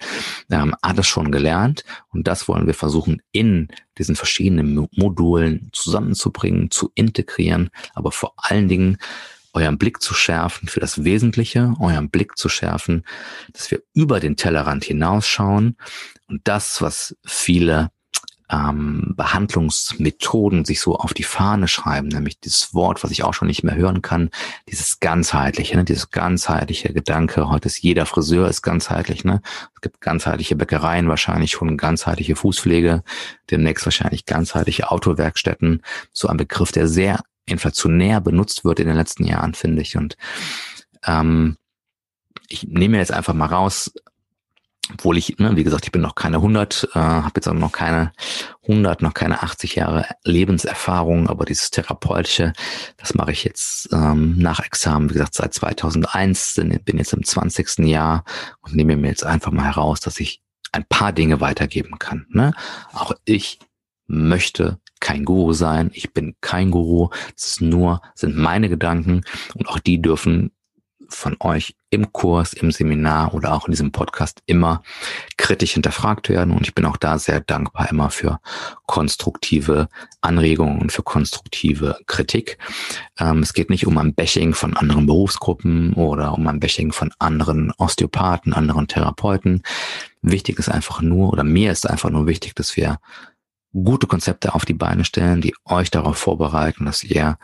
ähm, 0.50 0.74
alles 0.80 1.06
schon 1.06 1.30
gelernt. 1.30 1.84
Und 2.08 2.26
das 2.26 2.48
wollen 2.48 2.66
wir 2.66 2.74
versuchen 2.74 3.20
in 3.32 3.68
diesen 3.98 4.16
verschiedenen 4.16 4.88
Modulen 4.92 5.68
zusammenzubringen, 5.72 6.70
zu 6.70 6.90
integrieren, 6.94 7.70
aber 7.94 8.12
vor 8.12 8.32
allen 8.36 8.68
Dingen 8.68 8.98
euren 9.52 9.78
Blick 9.78 10.00
zu 10.02 10.14
schärfen 10.14 10.68
für 10.68 10.80
das 10.80 11.04
Wesentliche, 11.04 11.74
euren 11.80 12.10
Blick 12.10 12.36
zu 12.36 12.48
schärfen, 12.48 13.04
dass 13.52 13.70
wir 13.70 13.80
über 13.94 14.20
den 14.20 14.36
Tellerrand 14.36 14.84
hinausschauen 14.84 15.76
und 16.26 16.42
das, 16.44 16.82
was 16.82 17.16
viele 17.24 17.90
ähm, 18.50 19.14
Behandlungsmethoden 19.16 20.64
sich 20.64 20.80
so 20.80 20.96
auf 20.96 21.12
die 21.12 21.22
Fahne 21.22 21.68
schreiben, 21.68 22.08
nämlich 22.08 22.40
dieses 22.40 22.72
Wort, 22.72 23.04
was 23.04 23.10
ich 23.10 23.22
auch 23.22 23.34
schon 23.34 23.48
nicht 23.48 23.62
mehr 23.62 23.74
hören 23.74 24.00
kann, 24.00 24.30
dieses 24.68 25.00
ganzheitliche, 25.00 25.76
ne, 25.76 25.84
dieses 25.84 26.10
ganzheitliche 26.10 26.92
Gedanke. 26.92 27.50
Heute 27.50 27.66
ist 27.66 27.82
jeder 27.82 28.06
Friseur 28.06 28.48
ist 28.48 28.62
ganzheitlich, 28.62 29.24
ne? 29.24 29.42
Es 29.74 29.80
gibt 29.82 30.00
ganzheitliche 30.00 30.56
Bäckereien, 30.56 31.08
wahrscheinlich 31.08 31.52
schon 31.52 31.76
ganzheitliche 31.76 32.36
Fußpflege, 32.36 33.02
demnächst 33.50 33.84
wahrscheinlich 33.84 34.24
ganzheitliche 34.24 34.90
Autowerkstätten. 34.90 35.82
So 36.12 36.28
ein 36.28 36.38
Begriff, 36.38 36.72
der 36.72 36.88
sehr 36.88 37.20
inflationär 37.50 38.20
benutzt 38.20 38.64
wird 38.64 38.80
in 38.80 38.88
den 38.88 38.96
letzten 38.96 39.24
Jahren, 39.24 39.54
finde 39.54 39.82
ich. 39.82 39.96
Und 39.96 40.16
ähm, 41.04 41.56
ich 42.48 42.64
nehme 42.64 42.98
jetzt 42.98 43.12
einfach 43.12 43.34
mal 43.34 43.46
raus, 43.46 43.92
obwohl 44.92 45.18
ich, 45.18 45.38
ne, 45.38 45.54
wie 45.56 45.64
gesagt, 45.64 45.84
ich 45.84 45.92
bin 45.92 46.00
noch 46.00 46.14
keine 46.14 46.36
100, 46.36 46.88
äh, 46.94 46.98
habe 46.98 47.32
jetzt 47.36 47.48
auch 47.48 47.52
noch 47.52 47.72
keine 47.72 48.12
100, 48.62 49.02
noch 49.02 49.14
keine 49.14 49.42
80 49.42 49.74
Jahre 49.74 50.06
Lebenserfahrung, 50.24 51.28
aber 51.28 51.44
dieses 51.44 51.70
therapeutische, 51.70 52.52
das 52.96 53.14
mache 53.14 53.32
ich 53.32 53.44
jetzt 53.44 53.90
ähm, 53.92 54.38
nach 54.38 54.60
Examen, 54.60 55.10
wie 55.10 55.14
gesagt, 55.14 55.34
seit 55.34 55.52
2001, 55.52 56.60
bin 56.84 56.98
jetzt 56.98 57.12
im 57.12 57.24
20. 57.24 57.86
Jahr 57.86 58.24
und 58.60 58.74
nehme 58.74 58.96
mir 58.96 59.08
jetzt 59.08 59.24
einfach 59.24 59.52
mal 59.52 59.64
heraus, 59.64 60.00
dass 60.00 60.20
ich 60.20 60.40
ein 60.72 60.84
paar 60.88 61.12
Dinge 61.12 61.40
weitergeben 61.40 61.98
kann. 61.98 62.26
Ne? 62.30 62.52
Auch 62.92 63.12
ich 63.24 63.58
möchte 64.08 64.78
kein 65.00 65.24
Guru 65.24 65.52
sein, 65.52 65.90
ich 65.94 66.12
bin 66.12 66.34
kein 66.40 66.70
Guru, 66.70 67.10
es 67.36 67.46
ist 67.46 67.60
nur, 67.60 68.02
sind 68.14 68.36
meine 68.36 68.68
Gedanken 68.68 69.22
und 69.54 69.68
auch 69.68 69.78
die 69.78 70.02
dürfen 70.02 70.50
von 71.08 71.36
euch 71.40 71.74
im 71.90 72.12
Kurs, 72.12 72.52
im 72.52 72.70
Seminar 72.70 73.32
oder 73.32 73.54
auch 73.54 73.66
in 73.66 73.72
diesem 73.72 73.92
Podcast 73.92 74.42
immer 74.46 74.82
kritisch 75.38 75.72
hinterfragt 75.72 76.28
werden. 76.28 76.52
Und 76.52 76.62
ich 76.62 76.74
bin 76.74 76.84
auch 76.84 76.98
da 76.98 77.18
sehr 77.18 77.40
dankbar 77.40 77.88
immer 77.90 78.10
für 78.10 78.40
konstruktive 78.86 79.88
Anregungen 80.20 80.80
und 80.80 80.92
für 80.92 81.02
konstruktive 81.02 81.98
Kritik. 82.06 82.58
Ähm, 83.18 83.38
es 83.38 83.54
geht 83.54 83.70
nicht 83.70 83.86
um 83.86 83.96
ein 83.96 84.14
Bashing 84.14 84.52
von 84.52 84.76
anderen 84.76 85.06
Berufsgruppen 85.06 85.94
oder 85.94 86.34
um 86.34 86.46
ein 86.46 86.60
Bashing 86.60 86.92
von 86.92 87.10
anderen 87.18 87.72
Osteopathen, 87.78 88.52
anderen 88.52 88.86
Therapeuten. 88.86 89.62
Wichtig 90.20 90.58
ist 90.58 90.68
einfach 90.68 91.00
nur, 91.00 91.32
oder 91.32 91.44
mir 91.44 91.72
ist 91.72 91.88
einfach 91.88 92.10
nur 92.10 92.26
wichtig, 92.26 92.54
dass 92.54 92.76
wir 92.76 92.98
gute 93.72 94.06
Konzepte 94.06 94.54
auf 94.54 94.64
die 94.64 94.74
Beine 94.74 95.04
stellen, 95.04 95.40
die 95.40 95.54
euch 95.64 95.90
darauf 95.90 96.18
vorbereiten, 96.18 96.86
dass 96.86 97.04
ihr 97.04 97.38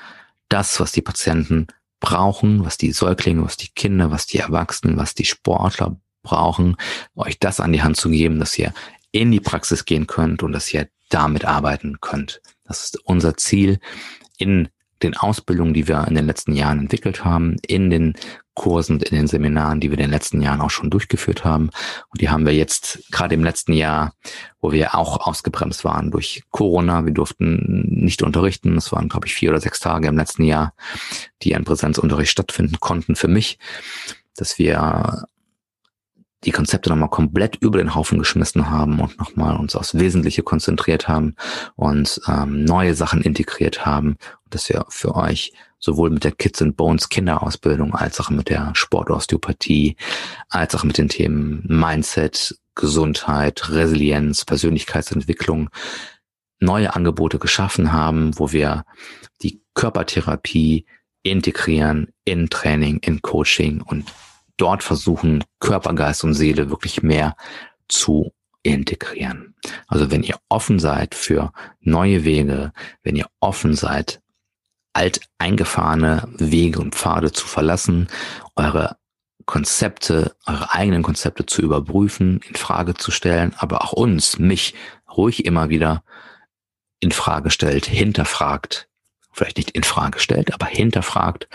das, 0.49 0.81
was 0.81 0.93
die 0.93 1.03
Patienten 1.03 1.67
brauchen, 2.01 2.65
was 2.65 2.77
die 2.77 2.93
Säuglinge, 2.93 3.45
was 3.45 3.57
die 3.57 3.69
Kinder, 3.69 4.11
was 4.11 4.27
die 4.27 4.39
Erwachsenen, 4.39 4.97
was 4.97 5.15
die 5.15 5.25
Sportler 5.25 5.97
brauchen, 6.23 6.77
euch 7.15 7.39
das 7.39 7.61
an 7.61 7.73
die 7.73 7.83
Hand 7.83 7.97
zu 7.97 8.11
geben, 8.11 8.39
dass 8.39 8.59
ihr 8.59 8.73
in 9.11 9.31
die 9.31 9.41
Praxis 9.41 9.85
gehen 9.85 10.07
könnt 10.07 10.43
und 10.43 10.53
dass 10.53 10.73
ihr 10.73 10.89
damit 11.09 11.45
arbeiten 11.45 12.01
könnt. 12.01 12.41
Das 12.65 12.85
ist 12.85 12.99
unser 13.05 13.37
Ziel 13.37 13.79
in 14.39 14.69
den 15.03 15.17
Ausbildungen, 15.17 15.75
die 15.75 15.87
wir 15.87 16.07
in 16.09 16.15
den 16.15 16.27
letzten 16.27 16.55
Jahren 16.55 16.81
entwickelt 16.81 17.25
haben, 17.25 17.57
in 17.67 17.91
den 17.91 18.15
Kursen, 18.55 19.01
in 19.01 19.17
den 19.17 19.27
Seminaren, 19.27 19.81
die 19.81 19.90
wir 19.90 19.99
in 19.99 20.05
den 20.05 20.11
letzten 20.11 20.40
Jahren 20.40 20.61
auch 20.61 20.71
schon 20.71 20.90
durchgeführt 20.90 21.45
haben. 21.45 21.71
Und 22.09 22.21
die 22.21 22.31
haben 22.31 22.47
wir 22.47 22.55
jetzt 22.55 23.01
gerade 23.11 23.35
im 23.35 23.45
letzten 23.45 23.73
Jahr, 23.73 24.14
wo 24.61 24.73
wir 24.73 24.95
auch 24.95 25.27
ausgebremst 25.27 25.85
waren 25.85 26.11
durch 26.11 26.43
Corona. 26.51 27.05
Wir 27.05 27.12
durften 27.12 27.83
nicht 27.90 28.23
unterrichten. 28.23 28.77
Es 28.77 28.93
waren, 28.93 29.09
glaube 29.09 29.27
ich, 29.27 29.35
vier 29.35 29.51
oder 29.51 29.61
sechs 29.61 29.81
Tage 29.81 30.09
im 30.09 30.17
letzten 30.17 30.45
Jahr, 30.45 30.73
die 31.43 31.55
ein 31.55 31.64
Präsenzunterricht 31.64 32.31
stattfinden 32.31 32.79
konnten 32.81 33.17
für 33.17 33.29
mich, 33.29 33.59
dass 34.37 34.59
wir 34.59 35.27
die 36.45 36.53
Konzepte 36.53 36.90
nochmal 36.90 37.09
komplett 37.09 37.57
über 37.57 37.79
den 37.79 37.95
Haufen 37.95 38.19
geschmissen 38.19 38.71
haben 38.71 39.01
und 39.01 39.19
nochmal 39.19 39.57
uns 39.57 39.75
aufs 39.77 39.95
Wesentliche 39.99 40.43
konzentriert 40.43 41.09
haben 41.09 41.35
und 41.75 42.21
ähm, 42.29 42.64
neue 42.64 42.95
Sachen 42.95 43.23
integriert 43.23 43.87
haben. 43.87 44.17
Dass 44.51 44.69
wir 44.69 44.85
für 44.88 45.14
euch 45.17 45.53
sowohl 45.85 46.09
mit 46.09 46.25
der 46.25 46.33
Kids 46.33 46.62
and 46.62 46.77
Bones 46.77 47.11
Kinderausbildung 47.11 47.94
als 47.94 48.18
auch 48.18 48.31
mit 48.31 48.49
der 48.49 48.73
Sportosteopathie, 48.75 49.97
als 50.49 50.75
auch 50.75 50.83
mit 50.83 50.97
den 50.97 51.11
Themen 51.11 51.62
Mindset, 51.68 52.59
Gesundheit, 52.75 53.68
Resilienz, 53.70 54.47
Persönlichkeitsentwicklung 54.47 55.68
neue 56.59 56.94
Angebote 56.94 57.38
geschaffen 57.38 57.92
haben, 57.92 58.38
wo 58.38 58.51
wir 58.51 58.85
die 59.42 59.61
Körpertherapie 59.75 60.87
integrieren 61.23 62.09
in 62.25 62.49
Training, 62.49 62.99
in 63.01 63.20
Coaching 63.20 63.83
und 63.83 64.11
dort 64.57 64.83
versuchen, 64.83 65.44
Körper, 65.61 65.92
Geist 65.92 66.25
und 66.25 66.33
Seele 66.33 66.70
wirklich 66.70 67.03
mehr 67.03 67.37
zu 67.88 68.33
integrieren. 68.62 69.55
Also 69.87 70.11
wenn 70.11 70.23
ihr 70.23 70.38
offen 70.49 70.79
seid 70.79 71.14
für 71.14 71.53
neue 71.81 72.25
Wege, 72.25 72.73
wenn 73.03 73.16
ihr 73.16 73.27
offen 73.40 73.75
seid, 73.75 74.23
alt 74.95 75.21
eingefahrene 75.39 76.29
Wege 76.39 76.81
und 76.81 76.95
Pfade 76.95 77.33
zu 77.33 77.47
verlassen, 77.47 78.09
eure 78.57 78.97
Konzepte, 79.47 80.35
eure 80.47 80.73
eigenen 80.73 81.03
Konzepte 81.03 81.45
zu 81.45 81.61
überprüfen, 81.61 82.41
in 82.49 82.55
Frage 82.55 82.95
zu 82.95 83.11
stellen, 83.11 83.55
aber 83.59 83.83
auch 83.85 83.93
uns, 83.93 84.39
mich 84.39 84.75
ruhig 85.15 85.45
immer 85.45 85.69
wieder 85.69 86.03
in 87.01 87.13
Frage 87.13 87.51
stellt, 87.51 87.85
hinterfragt, 87.85 88.89
vielleicht 89.33 89.59
nicht 89.59 89.71
in 89.73 89.83
Frage 89.83 90.19
stellt, 90.19 90.55
aber 90.55 90.67
hinterfragt, 90.67 91.49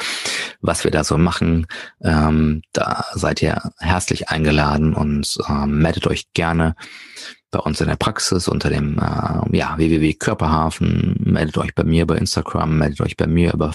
was 0.61 0.83
wir 0.83 0.91
da 0.91 1.03
so 1.03 1.17
machen. 1.17 1.65
Ähm, 2.03 2.61
da 2.73 3.05
seid 3.13 3.41
ihr 3.41 3.71
herzlich 3.79 4.29
eingeladen 4.29 4.93
und 4.93 5.37
ähm, 5.47 5.79
meldet 5.79 6.05
euch 6.05 6.31
gerne 6.33 6.75
bei 7.51 7.59
uns 7.59 7.81
in 7.81 7.87
der 7.87 7.95
Praxis 7.95 8.47
unter 8.47 8.69
dem 8.69 8.97
äh, 8.99 9.57
ja, 9.57 9.77
www.körperhafen. 9.77 11.15
Meldet 11.19 11.57
euch 11.57 11.73
bei 11.75 11.83
mir 11.83 12.05
bei 12.05 12.17
Instagram, 12.17 12.77
meldet 12.77 13.01
euch 13.01 13.17
bei 13.17 13.27
mir 13.27 13.53
über 13.53 13.73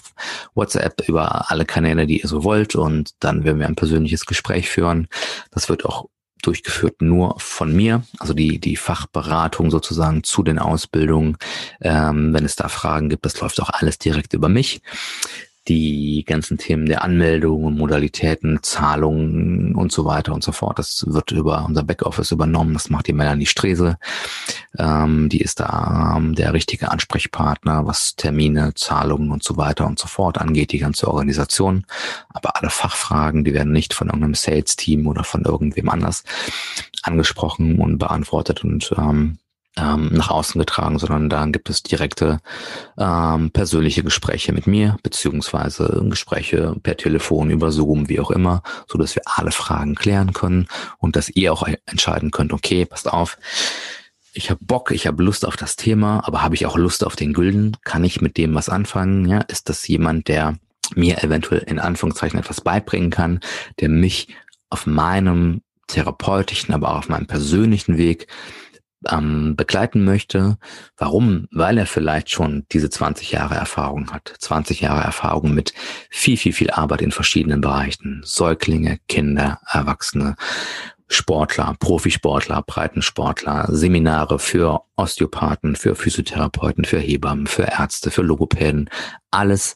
WhatsApp, 0.55 1.09
über 1.09 1.51
alle 1.51 1.65
Kanäle, 1.65 2.07
die 2.07 2.21
ihr 2.21 2.29
so 2.29 2.45
wollt 2.45 2.77
und 2.77 3.11
dann 3.21 3.45
werden 3.45 3.59
wir 3.59 3.67
ein 3.67 3.77
persönliches 3.77 4.27
Gespräch 4.27 4.69
führen. 4.69 5.09
Das 5.51 5.69
wird 5.69 5.85
auch 5.85 6.07
durchgeführt 6.43 7.01
nur 7.01 7.37
von 7.39 7.75
mir, 7.75 8.03
also 8.19 8.35
die, 8.35 8.59
die 8.59 8.77
Fachberatung 8.77 9.71
sozusagen 9.71 10.25
zu 10.25 10.43
den 10.43 10.59
Ausbildungen. 10.59 11.37
Ähm, 11.81 12.35
wenn 12.35 12.45
es 12.45 12.55
da 12.55 12.69
Fragen 12.69 13.09
gibt, 13.09 13.25
das 13.25 13.41
läuft 13.41 13.61
auch 13.61 13.71
alles 13.71 13.99
direkt 13.99 14.35
über 14.35 14.49
mich 14.49 14.83
die 15.69 16.25
ganzen 16.27 16.59
Themen 16.59 16.87
der 16.87 17.03
Anmeldung, 17.03 17.77
Modalitäten, 17.77 18.63
Zahlungen 18.63 19.75
und 19.75 19.93
so 19.93 20.05
weiter 20.05 20.35
und 20.35 20.45
so 20.45 20.53
fort. 20.53 20.79
Das 20.79 21.05
wird 21.09 21.31
über 21.33 21.65
unser 21.67 21.83
Backoffice 21.83 22.33
übernommen. 22.33 22.75
Das 22.75 22.91
macht 22.91 23.07
die 23.07 23.13
Melanie 23.15 23.47
Strese. 23.47 23.97
Ähm, 24.79 25.29
die 25.31 25.41
ist 25.41 25.61
da 25.61 26.15
ähm, 26.17 26.35
der 26.35 26.53
richtige 26.53 26.91
Ansprechpartner, 26.91 27.87
was 27.87 28.17
Termine, 28.17 28.75
Zahlungen 28.75 29.31
und 29.31 29.43
so 29.43 29.57
weiter 29.57 29.87
und 29.87 29.99
so 29.99 30.07
fort 30.07 30.39
angeht, 30.39 30.73
die 30.73 30.79
ganze 30.79 31.09
Organisation. 31.09 31.87
Aber 32.29 32.57
alle 32.57 32.71
Fachfragen, 32.71 33.45
die 33.45 33.55
werden 33.55 33.73
nicht 33.73 33.95
von 33.95 34.09
irgendeinem 34.09 34.35
Sales-Team 34.35 35.07
oder 35.07 35.25
von 35.25 35.45
irgendwem 35.45 35.89
anders 35.89 36.25
angesprochen 37.03 37.79
und 37.79 37.99
beantwortet 37.99 38.65
und 38.65 38.95
ähm, 38.99 39.39
ähm, 39.77 40.11
nach 40.13 40.31
außen 40.31 40.59
getragen, 40.59 40.99
sondern 40.99 41.29
da 41.29 41.47
gibt 41.47 41.69
es 41.71 41.83
direkte 41.83 42.41
ähm, 42.99 43.51
persönliche 43.51 44.05
Gespräche 44.05 44.53
mit 44.53 44.67
mir, 44.67 44.97
beziehungsweise 45.03 46.05
Gespräche 46.09 46.77
per 46.83 46.97
Telefon, 46.97 47.51
über 47.51 47.73
Zoom, 47.73 48.09
wie 48.09 48.21
auch 48.21 48.31
immer, 48.31 48.63
so 48.87 48.99
dass 48.99 49.17
wir 49.17 49.23
alle 49.27 49.51
Fragen 49.51 49.95
klären 49.95 50.33
können 50.33 50.69
und 50.99 51.17
dass 51.17 51.29
ihr 51.29 51.53
auch 51.53 51.67
entscheiden 51.87 52.31
könnt, 52.31 52.53
okay, 52.53 52.85
passt 52.85 53.13
auf, 53.13 53.39
ich 54.35 54.51
habe 54.51 54.61
Bock, 54.65 54.91
ich 54.91 55.07
habe 55.07 55.23
Lust 55.23 55.47
auf 55.47 55.57
das 55.57 55.77
Thema, 55.77 56.27
aber 56.27 56.43
habe 56.43 56.57
ich 56.57 56.67
auch 56.67 56.77
Lust 56.77 57.05
auf 57.05 57.15
den 57.15 57.33
Gülden? 57.33 57.77
Kann 57.85 58.03
ich 58.03 58.21
mit 58.21 58.37
dem 58.37 58.55
was 58.55 58.69
anfangen? 58.69 59.29
Ja, 59.29 59.39
ist 59.43 59.69
das 59.69 59.87
jemand, 59.87 60.27
der 60.27 60.59
mir 60.97 61.23
eventuell 61.23 61.61
in 61.61 61.79
Anführungszeichen 61.79 62.39
etwas 62.39 62.61
beibringen 62.61 63.11
kann, 63.11 63.41
der 63.81 63.89
mich 63.89 64.29
auf 64.71 64.87
meinem 64.87 65.63
therapeutischen, 65.87 66.75
aber 66.75 66.91
auch 66.91 66.99
auf 66.99 67.09
meinem 67.09 67.27
persönlichen 67.27 67.97
Weg 67.97 68.27
ähm, 69.11 69.57
begleiten 69.57 70.05
möchte. 70.05 70.59
Warum? 70.97 71.49
Weil 71.51 71.79
er 71.79 71.87
vielleicht 71.87 72.31
schon 72.31 72.67
diese 72.73 72.91
20 72.91 73.33
Jahre 73.33 73.55
Erfahrung 73.55 74.11
hat. 74.11 74.35
20 74.39 74.81
Jahre 74.81 75.03
Erfahrung 75.03 75.55
mit 75.55 75.73
viel, 76.11 76.37
viel, 76.37 76.53
viel 76.53 76.71
Arbeit 76.71 77.03
in 77.03 77.13
verschiedenen 77.13 77.61
Bereichen. 77.61 78.23
Säuglinge, 78.25 78.99
Kinder, 79.09 79.61
Erwachsene, 79.71 80.37
Sportler, 81.09 81.77
Profisportler, 81.79 82.63
Breitensportler, 82.63 83.67
Seminare 83.69 84.39
für 84.39 84.83
Osteopathen, 84.97 85.77
für 85.77 85.95
Physiotherapeuten, 85.95 86.85
für 86.85 86.99
Hebammen, 86.99 87.47
für 87.47 87.65
Ärzte, 87.65 88.11
für 88.11 88.23
Logopäden, 88.23 88.89
alles 89.31 89.75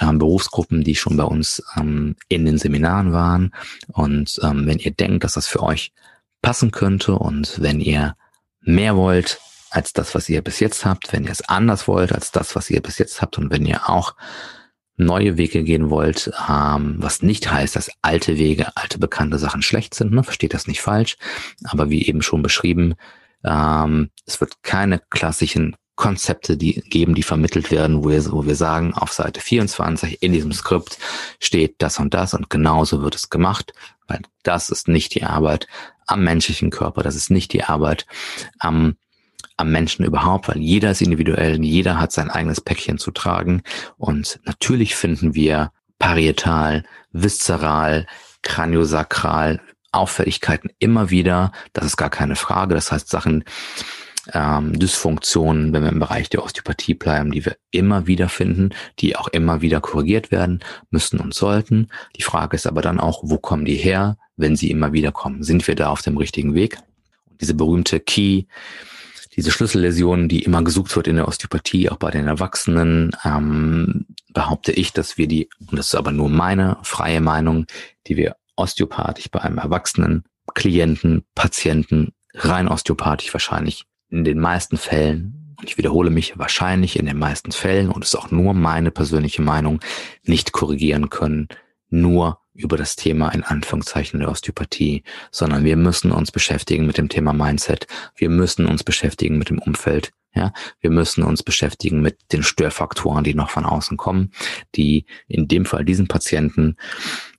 ähm, 0.00 0.18
Berufsgruppen, 0.18 0.82
die 0.82 0.96
schon 0.96 1.16
bei 1.16 1.24
uns 1.24 1.62
ähm, 1.76 2.16
in 2.28 2.44
den 2.44 2.58
Seminaren 2.58 3.12
waren. 3.12 3.54
Und 3.92 4.38
ähm, 4.42 4.66
wenn 4.66 4.78
ihr 4.78 4.90
denkt, 4.90 5.24
dass 5.24 5.34
das 5.34 5.46
für 5.46 5.62
euch 5.62 5.92
passen 6.42 6.72
könnte 6.72 7.14
und 7.14 7.60
wenn 7.62 7.80
ihr 7.80 8.16
mehr 8.66 8.96
wollt 8.96 9.40
als 9.70 9.92
das, 9.92 10.14
was 10.14 10.28
ihr 10.28 10.42
bis 10.42 10.60
jetzt 10.60 10.84
habt, 10.84 11.12
wenn 11.12 11.24
ihr 11.24 11.30
es 11.30 11.48
anders 11.48 11.88
wollt 11.88 12.12
als 12.12 12.30
das, 12.30 12.54
was 12.54 12.70
ihr 12.70 12.82
bis 12.82 12.98
jetzt 12.98 13.20
habt 13.22 13.38
und 13.38 13.50
wenn 13.50 13.66
ihr 13.66 13.88
auch 13.88 14.14
neue 14.96 15.36
Wege 15.36 15.62
gehen 15.62 15.90
wollt, 15.90 16.30
ähm, 16.48 16.96
was 16.98 17.22
nicht 17.22 17.50
heißt, 17.50 17.76
dass 17.76 17.90
alte 18.02 18.38
Wege, 18.38 18.74
alte 18.76 18.98
bekannte 18.98 19.38
Sachen 19.38 19.62
schlecht 19.62 19.94
sind, 19.94 20.12
ne? 20.12 20.22
versteht 20.24 20.54
das 20.54 20.66
nicht 20.66 20.80
falsch, 20.80 21.16
aber 21.64 21.90
wie 21.90 22.06
eben 22.06 22.22
schon 22.22 22.42
beschrieben, 22.42 22.94
ähm, 23.44 24.10
es 24.24 24.40
wird 24.40 24.62
keine 24.62 25.00
klassischen 25.10 25.76
Konzepte 25.96 26.56
die 26.58 26.82
geben, 26.90 27.14
die 27.14 27.22
vermittelt 27.22 27.70
werden, 27.70 28.04
wo 28.04 28.10
wir, 28.10 28.32
wo 28.32 28.46
wir 28.46 28.54
sagen, 28.54 28.92
auf 28.94 29.12
Seite 29.12 29.40
24 29.40 30.22
in 30.22 30.32
diesem 30.32 30.52
Skript 30.52 30.98
steht 31.40 31.76
das 31.78 31.98
und 31.98 32.12
das 32.12 32.34
und 32.34 32.50
genauso 32.50 33.02
wird 33.02 33.14
es 33.14 33.30
gemacht, 33.30 33.72
weil 34.06 34.20
das 34.42 34.70
ist 34.70 34.88
nicht 34.88 35.14
die 35.14 35.24
Arbeit 35.24 35.66
am 36.06 36.22
menschlichen 36.22 36.70
Körper, 36.70 37.02
das 37.02 37.16
ist 37.16 37.30
nicht 37.30 37.52
die 37.52 37.64
Arbeit 37.64 38.06
am 38.58 38.96
am 39.56 39.70
Menschen 39.70 40.04
überhaupt, 40.04 40.48
weil 40.48 40.58
jeder 40.58 40.90
ist 40.90 41.00
individuell, 41.00 41.62
jeder 41.64 41.98
hat 41.98 42.12
sein 42.12 42.30
eigenes 42.30 42.60
Päckchen 42.60 42.98
zu 42.98 43.10
tragen. 43.10 43.62
Und 43.96 44.38
natürlich 44.44 44.94
finden 44.94 45.34
wir 45.34 45.72
parietal, 45.98 46.84
viszeral, 47.12 48.06
kraniosakral, 48.42 49.60
Auffälligkeiten 49.92 50.70
immer 50.78 51.10
wieder. 51.10 51.52
Das 51.72 51.86
ist 51.86 51.96
gar 51.96 52.10
keine 52.10 52.36
Frage. 52.36 52.74
Das 52.74 52.92
heißt, 52.92 53.08
Sachen, 53.08 53.44
ähm, 54.32 54.78
Dysfunktionen, 54.78 55.72
wenn 55.72 55.82
wir 55.82 55.92
im 55.92 56.00
Bereich 56.00 56.28
der 56.30 56.42
Osteopathie 56.42 56.94
bleiben, 56.94 57.32
die 57.32 57.44
wir 57.44 57.56
immer 57.70 58.06
wieder 58.06 58.28
finden, 58.28 58.70
die 58.98 59.16
auch 59.16 59.28
immer 59.28 59.62
wieder 59.62 59.80
korrigiert 59.80 60.30
werden 60.30 60.60
müssen 60.90 61.20
und 61.20 61.34
sollten. 61.34 61.88
Die 62.16 62.22
Frage 62.22 62.56
ist 62.56 62.66
aber 62.66 62.82
dann 62.82 63.00
auch, 63.00 63.20
wo 63.22 63.38
kommen 63.38 63.64
die 63.64 63.76
her, 63.76 64.16
wenn 64.36 64.56
sie 64.56 64.70
immer 64.70 64.92
wieder 64.92 65.12
kommen? 65.12 65.42
Sind 65.42 65.66
wir 65.66 65.74
da 65.74 65.88
auf 65.88 66.02
dem 66.02 66.16
richtigen 66.16 66.54
Weg? 66.54 66.78
diese 67.40 67.54
berühmte 67.54 68.00
Key 68.00 68.44
diese 69.34 69.50
Schlüsselläsionen, 69.50 70.30
die 70.30 70.44
immer 70.44 70.64
gesucht 70.64 70.96
wird 70.96 71.08
in 71.08 71.16
der 71.16 71.28
Osteopathie, 71.28 71.90
auch 71.90 71.98
bei 71.98 72.10
den 72.10 72.26
Erwachsenen, 72.26 73.14
ähm, 73.22 74.06
behaupte 74.32 74.72
ich, 74.72 74.94
dass 74.94 75.18
wir 75.18 75.28
die, 75.28 75.50
und 75.70 75.78
das 75.78 75.88
ist 75.88 75.94
aber 75.94 76.10
nur 76.10 76.30
meine 76.30 76.78
freie 76.84 77.20
Meinung, 77.20 77.66
die 78.06 78.16
wir 78.16 78.36
osteopathisch 78.56 79.30
bei 79.30 79.42
einem 79.42 79.58
Erwachsenen, 79.58 80.24
Klienten, 80.54 81.26
Patienten, 81.34 82.14
rein 82.32 82.66
osteopathisch 82.66 83.34
wahrscheinlich 83.34 83.84
in 84.08 84.24
den 84.24 84.38
meisten 84.38 84.76
Fällen, 84.76 85.54
und 85.58 85.68
ich 85.68 85.78
wiederhole 85.78 86.10
mich, 86.10 86.38
wahrscheinlich 86.38 86.98
in 86.98 87.06
den 87.06 87.18
meisten 87.18 87.52
Fällen, 87.52 87.90
und 87.90 88.04
es 88.04 88.10
ist 88.10 88.16
auch 88.16 88.30
nur 88.30 88.54
meine 88.54 88.90
persönliche 88.90 89.42
Meinung, 89.42 89.80
nicht 90.24 90.52
korrigieren 90.52 91.10
können, 91.10 91.48
nur 91.88 92.40
über 92.56 92.76
das 92.76 92.96
Thema 92.96 93.28
in 93.30 93.44
Anführungszeichen 93.44 94.20
der 94.20 94.30
Osteopathie, 94.30 95.02
sondern 95.30 95.64
wir 95.64 95.76
müssen 95.76 96.10
uns 96.10 96.32
beschäftigen 96.32 96.86
mit 96.86 96.98
dem 96.98 97.08
Thema 97.08 97.32
Mindset. 97.32 97.86
Wir 98.16 98.30
müssen 98.30 98.66
uns 98.66 98.82
beschäftigen 98.82 99.38
mit 99.38 99.50
dem 99.50 99.58
Umfeld. 99.58 100.12
Ja, 100.34 100.52
wir 100.80 100.90
müssen 100.90 101.22
uns 101.22 101.42
beschäftigen 101.42 102.02
mit 102.02 102.18
den 102.32 102.42
Störfaktoren, 102.42 103.24
die 103.24 103.34
noch 103.34 103.48
von 103.48 103.64
außen 103.64 103.96
kommen, 103.96 104.32
die 104.74 105.06
in 105.28 105.48
dem 105.48 105.64
Fall 105.64 105.84
diesen 105.84 106.08
Patienten 106.08 106.76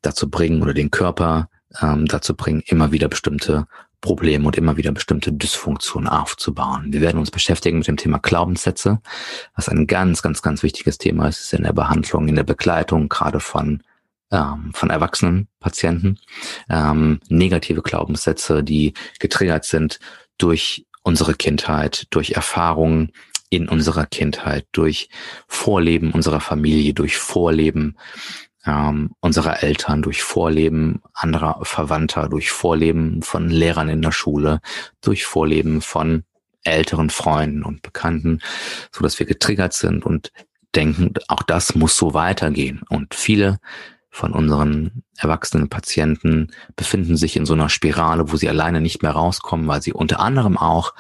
dazu 0.02 0.32
bringen 0.32 0.64
oder 0.64 0.74
den 0.74 0.90
Körper 0.90 1.50
ähm, 1.80 2.06
dazu 2.08 2.36
bringen, 2.36 2.64
immer 2.66 2.92
wieder 2.92 3.08
bestimmte 3.08 3.68
Probleme 4.02 4.46
und 4.46 4.58
immer 4.58 4.78
wieder 4.78 4.92
bestimmte 4.92 5.34
Dysfunktionen 5.34 6.08
aufzubauen. 6.08 6.94
Wir 6.94 7.02
werden 7.02 7.20
uns 7.20 7.32
beschäftigen 7.32 7.80
mit 7.80 7.88
dem 7.88 7.98
Thema 7.98 8.20
Glaubenssätze, 8.20 9.02
was 9.56 9.70
ein 9.70 9.88
ganz, 9.88 10.22
ganz, 10.22 10.42
ganz 10.42 10.64
wichtiges 10.64 10.98
Thema 10.98 11.28
ist 11.28 11.54
in 11.54 11.64
der 11.64 11.74
Behandlung, 11.74 12.28
in 12.28 12.36
der 12.36 12.44
Begleitung, 12.44 13.10
gerade 13.10 13.40
von 13.40 13.82
ähm, 14.32 14.72
von 14.74 14.90
erwachsenen 14.90 15.48
Patienten, 15.60 16.20
ähm, 16.70 17.20
negative 17.30 17.82
Glaubenssätze, 17.82 18.64
die 18.64 18.94
getriggert 19.20 19.66
sind 19.66 20.00
durch 20.38 20.86
unsere 21.04 21.34
Kindheit, 21.34 22.08
durch 22.10 22.32
Erfahrungen 22.32 23.14
in 23.50 23.70
unserer 23.70 24.06
Kindheit, 24.06 24.68
durch 24.74 25.10
Vorleben 25.48 26.12
unserer 26.12 26.42
Familie, 26.42 26.94
durch 26.94 27.16
Vorleben 27.16 27.98
ähm, 28.68 29.12
unserer 29.22 29.64
Eltern, 29.64 30.02
durch 30.02 30.24
Vorleben 30.24 31.02
anderer 31.14 31.60
Verwandter, 31.64 32.30
durch 32.30 32.52
Vorleben 32.52 33.22
von 33.22 33.50
Lehrern 33.50 33.90
in 33.90 34.02
der 34.02 34.12
Schule, 34.12 34.60
durch 35.02 35.26
Vorleben 35.26 35.82
von 35.82 36.24
älteren 36.64 37.10
Freunden 37.10 37.64
und 37.64 37.82
Bekannten, 37.82 38.40
so 38.92 39.02
dass 39.02 39.20
wir 39.20 39.26
getriggert 39.26 39.74
sind 39.74 40.06
und 40.06 40.32
denken, 40.76 41.14
auch 41.28 41.44
das 41.44 41.76
muss 41.76 41.96
so 41.96 42.14
weitergehen. 42.14 42.82
Und 42.90 43.16
viele 43.16 43.60
von 44.10 44.34
unseren 44.34 45.04
erwachsenen 45.18 45.70
Patienten 45.70 46.52
befinden 46.76 47.18
sich 47.18 47.38
in 47.38 47.46
so 47.46 47.54
einer 47.54 47.70
Spirale, 47.70 48.32
wo 48.32 48.36
sie 48.36 48.50
alleine 48.50 48.82
nicht 48.82 49.02
mehr 49.02 49.12
rauskommen, 49.12 49.68
weil 49.68 49.82
sie 49.82 49.94
unter 49.94 50.20
anderem 50.20 50.58
auch 50.58 50.94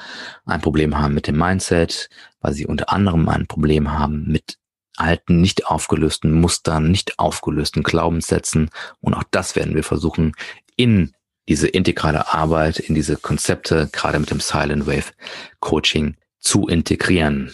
ein 0.45 0.61
Problem 0.61 0.97
haben 0.97 1.13
mit 1.13 1.27
dem 1.27 1.37
Mindset, 1.37 2.09
weil 2.41 2.53
sie 2.53 2.65
unter 2.65 2.91
anderem 2.91 3.27
ein 3.27 3.47
Problem 3.47 3.91
haben 3.91 4.25
mit 4.27 4.57
alten, 4.97 5.41
nicht 5.41 5.67
aufgelösten 5.67 6.33
Mustern, 6.33 6.91
nicht 6.91 7.19
aufgelösten 7.19 7.83
Glaubenssätzen. 7.83 8.69
Und 9.01 9.13
auch 9.13 9.23
das 9.31 9.55
werden 9.55 9.75
wir 9.75 9.83
versuchen, 9.83 10.33
in 10.75 11.13
diese 11.47 11.67
integrale 11.67 12.33
Arbeit, 12.33 12.79
in 12.79 12.95
diese 12.95 13.15
Konzepte, 13.15 13.89
gerade 13.91 14.19
mit 14.19 14.31
dem 14.31 14.39
Silent 14.39 14.85
Wave 14.85 15.13
Coaching 15.59 16.17
zu 16.39 16.67
integrieren. 16.67 17.51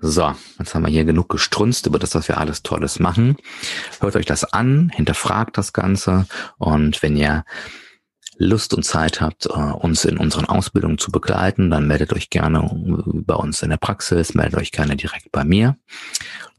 So, 0.00 0.34
jetzt 0.58 0.74
haben 0.74 0.84
wir 0.84 0.90
hier 0.90 1.04
genug 1.04 1.30
gestrunzt 1.30 1.86
über 1.86 1.98
das, 1.98 2.14
was 2.14 2.28
wir 2.28 2.38
alles 2.38 2.62
Tolles 2.62 2.98
machen. 2.98 3.36
Hört 4.00 4.16
euch 4.16 4.26
das 4.26 4.44
an, 4.44 4.90
hinterfragt 4.94 5.56
das 5.56 5.72
Ganze 5.72 6.26
und 6.58 7.02
wenn 7.02 7.16
ihr 7.16 7.44
Lust 8.38 8.74
und 8.74 8.82
Zeit 8.82 9.22
habt, 9.22 9.46
äh, 9.46 9.48
uns 9.48 10.04
in 10.04 10.18
unseren 10.18 10.44
Ausbildungen 10.44 10.98
zu 10.98 11.10
begleiten, 11.10 11.70
dann 11.70 11.86
meldet 11.86 12.12
euch 12.12 12.28
gerne 12.28 12.68
bei 12.72 13.34
uns 13.34 13.62
in 13.62 13.70
der 13.70 13.78
Praxis, 13.78 14.34
meldet 14.34 14.60
euch 14.60 14.72
gerne 14.72 14.96
direkt 14.96 15.32
bei 15.32 15.44
mir. 15.44 15.76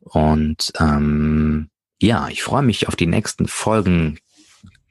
Und 0.10 0.72
ähm, 0.80 1.70
ja, 2.02 2.28
ich 2.30 2.44
freue 2.44 2.64
mich 2.64 2.88
auf 2.88 2.96
die 2.96 3.08
nächsten 3.08 3.48
Folgen 3.48 4.20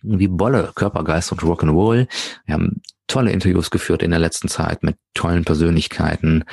wie 0.03 0.29
Bolle, 0.29 0.73
Körpergeist 0.75 1.33
und 1.33 1.43
Rock'n'Roll. 1.43 2.09
Wir 2.45 2.55
haben 2.55 2.81
tolle 3.07 3.31
Interviews 3.31 3.71
geführt 3.71 4.03
in 4.03 4.11
der 4.11 4.21
letzten 4.21 4.49
Zeit 4.49 4.83
mit 4.83 4.97
tollen 5.15 5.45
Persönlichkeiten, 5.45 6.45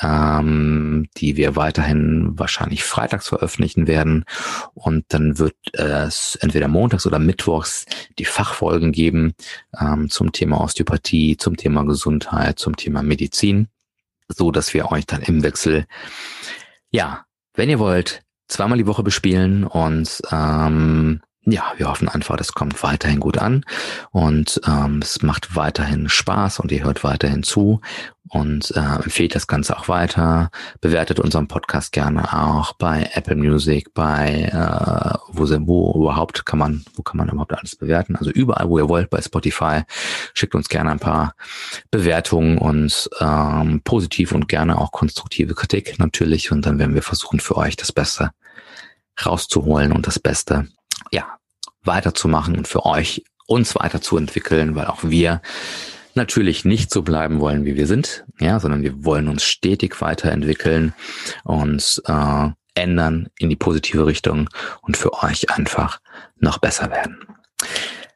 ähm, 0.00 1.08
die 1.16 1.36
wir 1.36 1.56
weiterhin 1.56 2.38
wahrscheinlich 2.38 2.84
freitags 2.84 3.28
veröffentlichen 3.28 3.86
werden. 3.86 4.24
Und 4.74 5.06
dann 5.08 5.38
wird 5.38 5.56
es 5.72 6.36
entweder 6.36 6.68
montags 6.68 7.06
oder 7.06 7.18
mittwochs 7.18 7.86
die 8.18 8.24
Fachfolgen 8.24 8.92
geben 8.92 9.34
ähm, 9.78 10.10
zum 10.10 10.32
Thema 10.32 10.60
Osteopathie, 10.60 11.36
zum 11.36 11.56
Thema 11.56 11.84
Gesundheit, 11.84 12.58
zum 12.58 12.76
Thema 12.76 13.02
Medizin, 13.02 13.68
so 14.28 14.50
dass 14.50 14.74
wir 14.74 14.92
euch 14.92 15.06
dann 15.06 15.22
im 15.22 15.42
Wechsel, 15.42 15.86
ja, 16.90 17.24
wenn 17.56 17.68
ihr 17.70 17.78
wollt, 17.78 18.22
zweimal 18.48 18.78
die 18.78 18.86
Woche 18.86 19.02
bespielen 19.02 19.64
und 19.64 20.22
ähm, 20.30 21.20
ja, 21.48 21.72
wir 21.76 21.88
hoffen 21.88 22.08
einfach, 22.08 22.36
das 22.36 22.52
kommt 22.52 22.82
weiterhin 22.82 23.20
gut 23.20 23.38
an 23.38 23.64
und 24.10 24.60
ähm, 24.66 24.98
es 25.00 25.22
macht 25.22 25.54
weiterhin 25.54 26.08
Spaß 26.08 26.58
und 26.58 26.72
ihr 26.72 26.82
hört 26.82 27.04
weiterhin 27.04 27.44
zu 27.44 27.80
und 28.28 28.72
äh, 28.72 28.80
empfehlt 28.80 29.36
das 29.36 29.46
Ganze 29.46 29.78
auch 29.78 29.86
weiter. 29.86 30.50
Bewertet 30.80 31.20
unseren 31.20 31.46
Podcast 31.46 31.92
gerne 31.92 32.32
auch 32.32 32.72
bei 32.72 33.10
Apple 33.14 33.36
Music, 33.36 33.94
bei 33.94 34.50
äh, 34.52 35.18
wo, 35.28 35.48
wo 35.68 36.02
überhaupt 36.02 36.44
kann 36.44 36.58
man, 36.58 36.84
wo 36.96 37.02
kann 37.02 37.16
man 37.16 37.28
überhaupt 37.28 37.56
alles 37.56 37.76
bewerten? 37.76 38.16
Also 38.16 38.30
überall, 38.32 38.68
wo 38.68 38.78
ihr 38.78 38.88
wollt, 38.88 39.08
bei 39.08 39.22
Spotify. 39.22 39.82
Schickt 40.34 40.56
uns 40.56 40.68
gerne 40.68 40.90
ein 40.90 40.98
paar 40.98 41.36
Bewertungen 41.92 42.58
und 42.58 43.08
ähm, 43.20 43.82
positiv 43.84 44.32
und 44.32 44.48
gerne 44.48 44.78
auch 44.80 44.90
konstruktive 44.90 45.54
Kritik 45.54 46.00
natürlich 46.00 46.50
und 46.50 46.66
dann 46.66 46.80
werden 46.80 46.94
wir 46.94 47.02
versuchen 47.02 47.38
für 47.38 47.56
euch 47.56 47.76
das 47.76 47.92
Beste 47.92 48.32
rauszuholen 49.24 49.92
und 49.92 50.08
das 50.08 50.18
Beste 50.18 50.66
ja, 51.12 51.35
weiterzumachen 51.86 52.56
und 52.56 52.68
für 52.68 52.84
euch 52.84 53.24
uns 53.46 53.74
weiterzuentwickeln, 53.74 54.74
weil 54.74 54.86
auch 54.86 55.04
wir 55.04 55.40
natürlich 56.14 56.64
nicht 56.64 56.90
so 56.90 57.02
bleiben 57.02 57.40
wollen, 57.40 57.64
wie 57.64 57.76
wir 57.76 57.86
sind, 57.86 58.24
ja, 58.40 58.58
sondern 58.58 58.82
wir 58.82 59.04
wollen 59.04 59.28
uns 59.28 59.44
stetig 59.44 60.00
weiterentwickeln 60.00 60.94
und 61.44 62.02
äh, 62.06 62.48
ändern 62.74 63.28
in 63.38 63.50
die 63.50 63.56
positive 63.56 64.06
Richtung 64.06 64.48
und 64.82 64.96
für 64.96 65.12
euch 65.22 65.50
einfach 65.50 66.00
noch 66.38 66.58
besser 66.58 66.90
werden. 66.90 67.18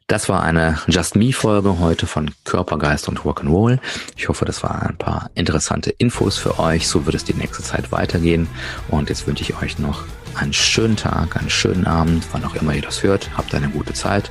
Das 0.06 0.28
war 0.28 0.42
eine 0.42 0.76
Just 0.88 1.14
Me 1.14 1.32
Folge 1.32 1.78
heute 1.78 2.06
von 2.08 2.32
Körpergeist 2.44 3.08
und 3.08 3.20
Rock'n'Roll. 3.20 3.78
Ich 4.16 4.28
hoffe, 4.28 4.44
das 4.44 4.64
waren 4.64 4.88
ein 4.88 4.98
paar 4.98 5.30
interessante 5.36 5.90
Infos 5.90 6.36
für 6.36 6.58
euch. 6.58 6.88
So 6.88 7.06
wird 7.06 7.14
es 7.14 7.22
die 7.22 7.34
nächste 7.34 7.62
Zeit 7.62 7.92
weitergehen. 7.92 8.48
Und 8.88 9.08
jetzt 9.08 9.28
wünsche 9.28 9.44
ich 9.44 9.62
euch 9.62 9.78
noch 9.78 10.02
einen 10.34 10.52
schönen 10.52 10.96
Tag, 10.96 11.36
einen 11.36 11.50
schönen 11.50 11.86
Abend, 11.86 12.24
wann 12.32 12.44
auch 12.44 12.54
immer 12.54 12.74
ihr 12.74 12.82
das 12.82 13.02
hört. 13.02 13.30
Habt 13.36 13.54
eine 13.54 13.68
gute 13.68 13.92
Zeit 13.92 14.30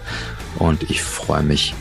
und 0.57 0.83
ich 0.89 1.03
freue 1.03 1.43
mich 1.43 1.73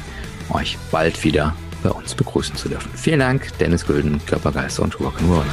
euch 0.50 0.78
bald 0.90 1.24
wieder 1.24 1.54
bei 1.82 1.90
uns 1.90 2.14
begrüßen 2.14 2.56
zu 2.56 2.68
dürfen. 2.68 2.90
Vielen 2.94 3.20
Dank, 3.20 3.56
Dennis 3.58 3.86
Gülden, 3.86 4.24
Körpergeist 4.26 4.80
und 4.80 4.94
Rock'n'Roll. 4.96 5.44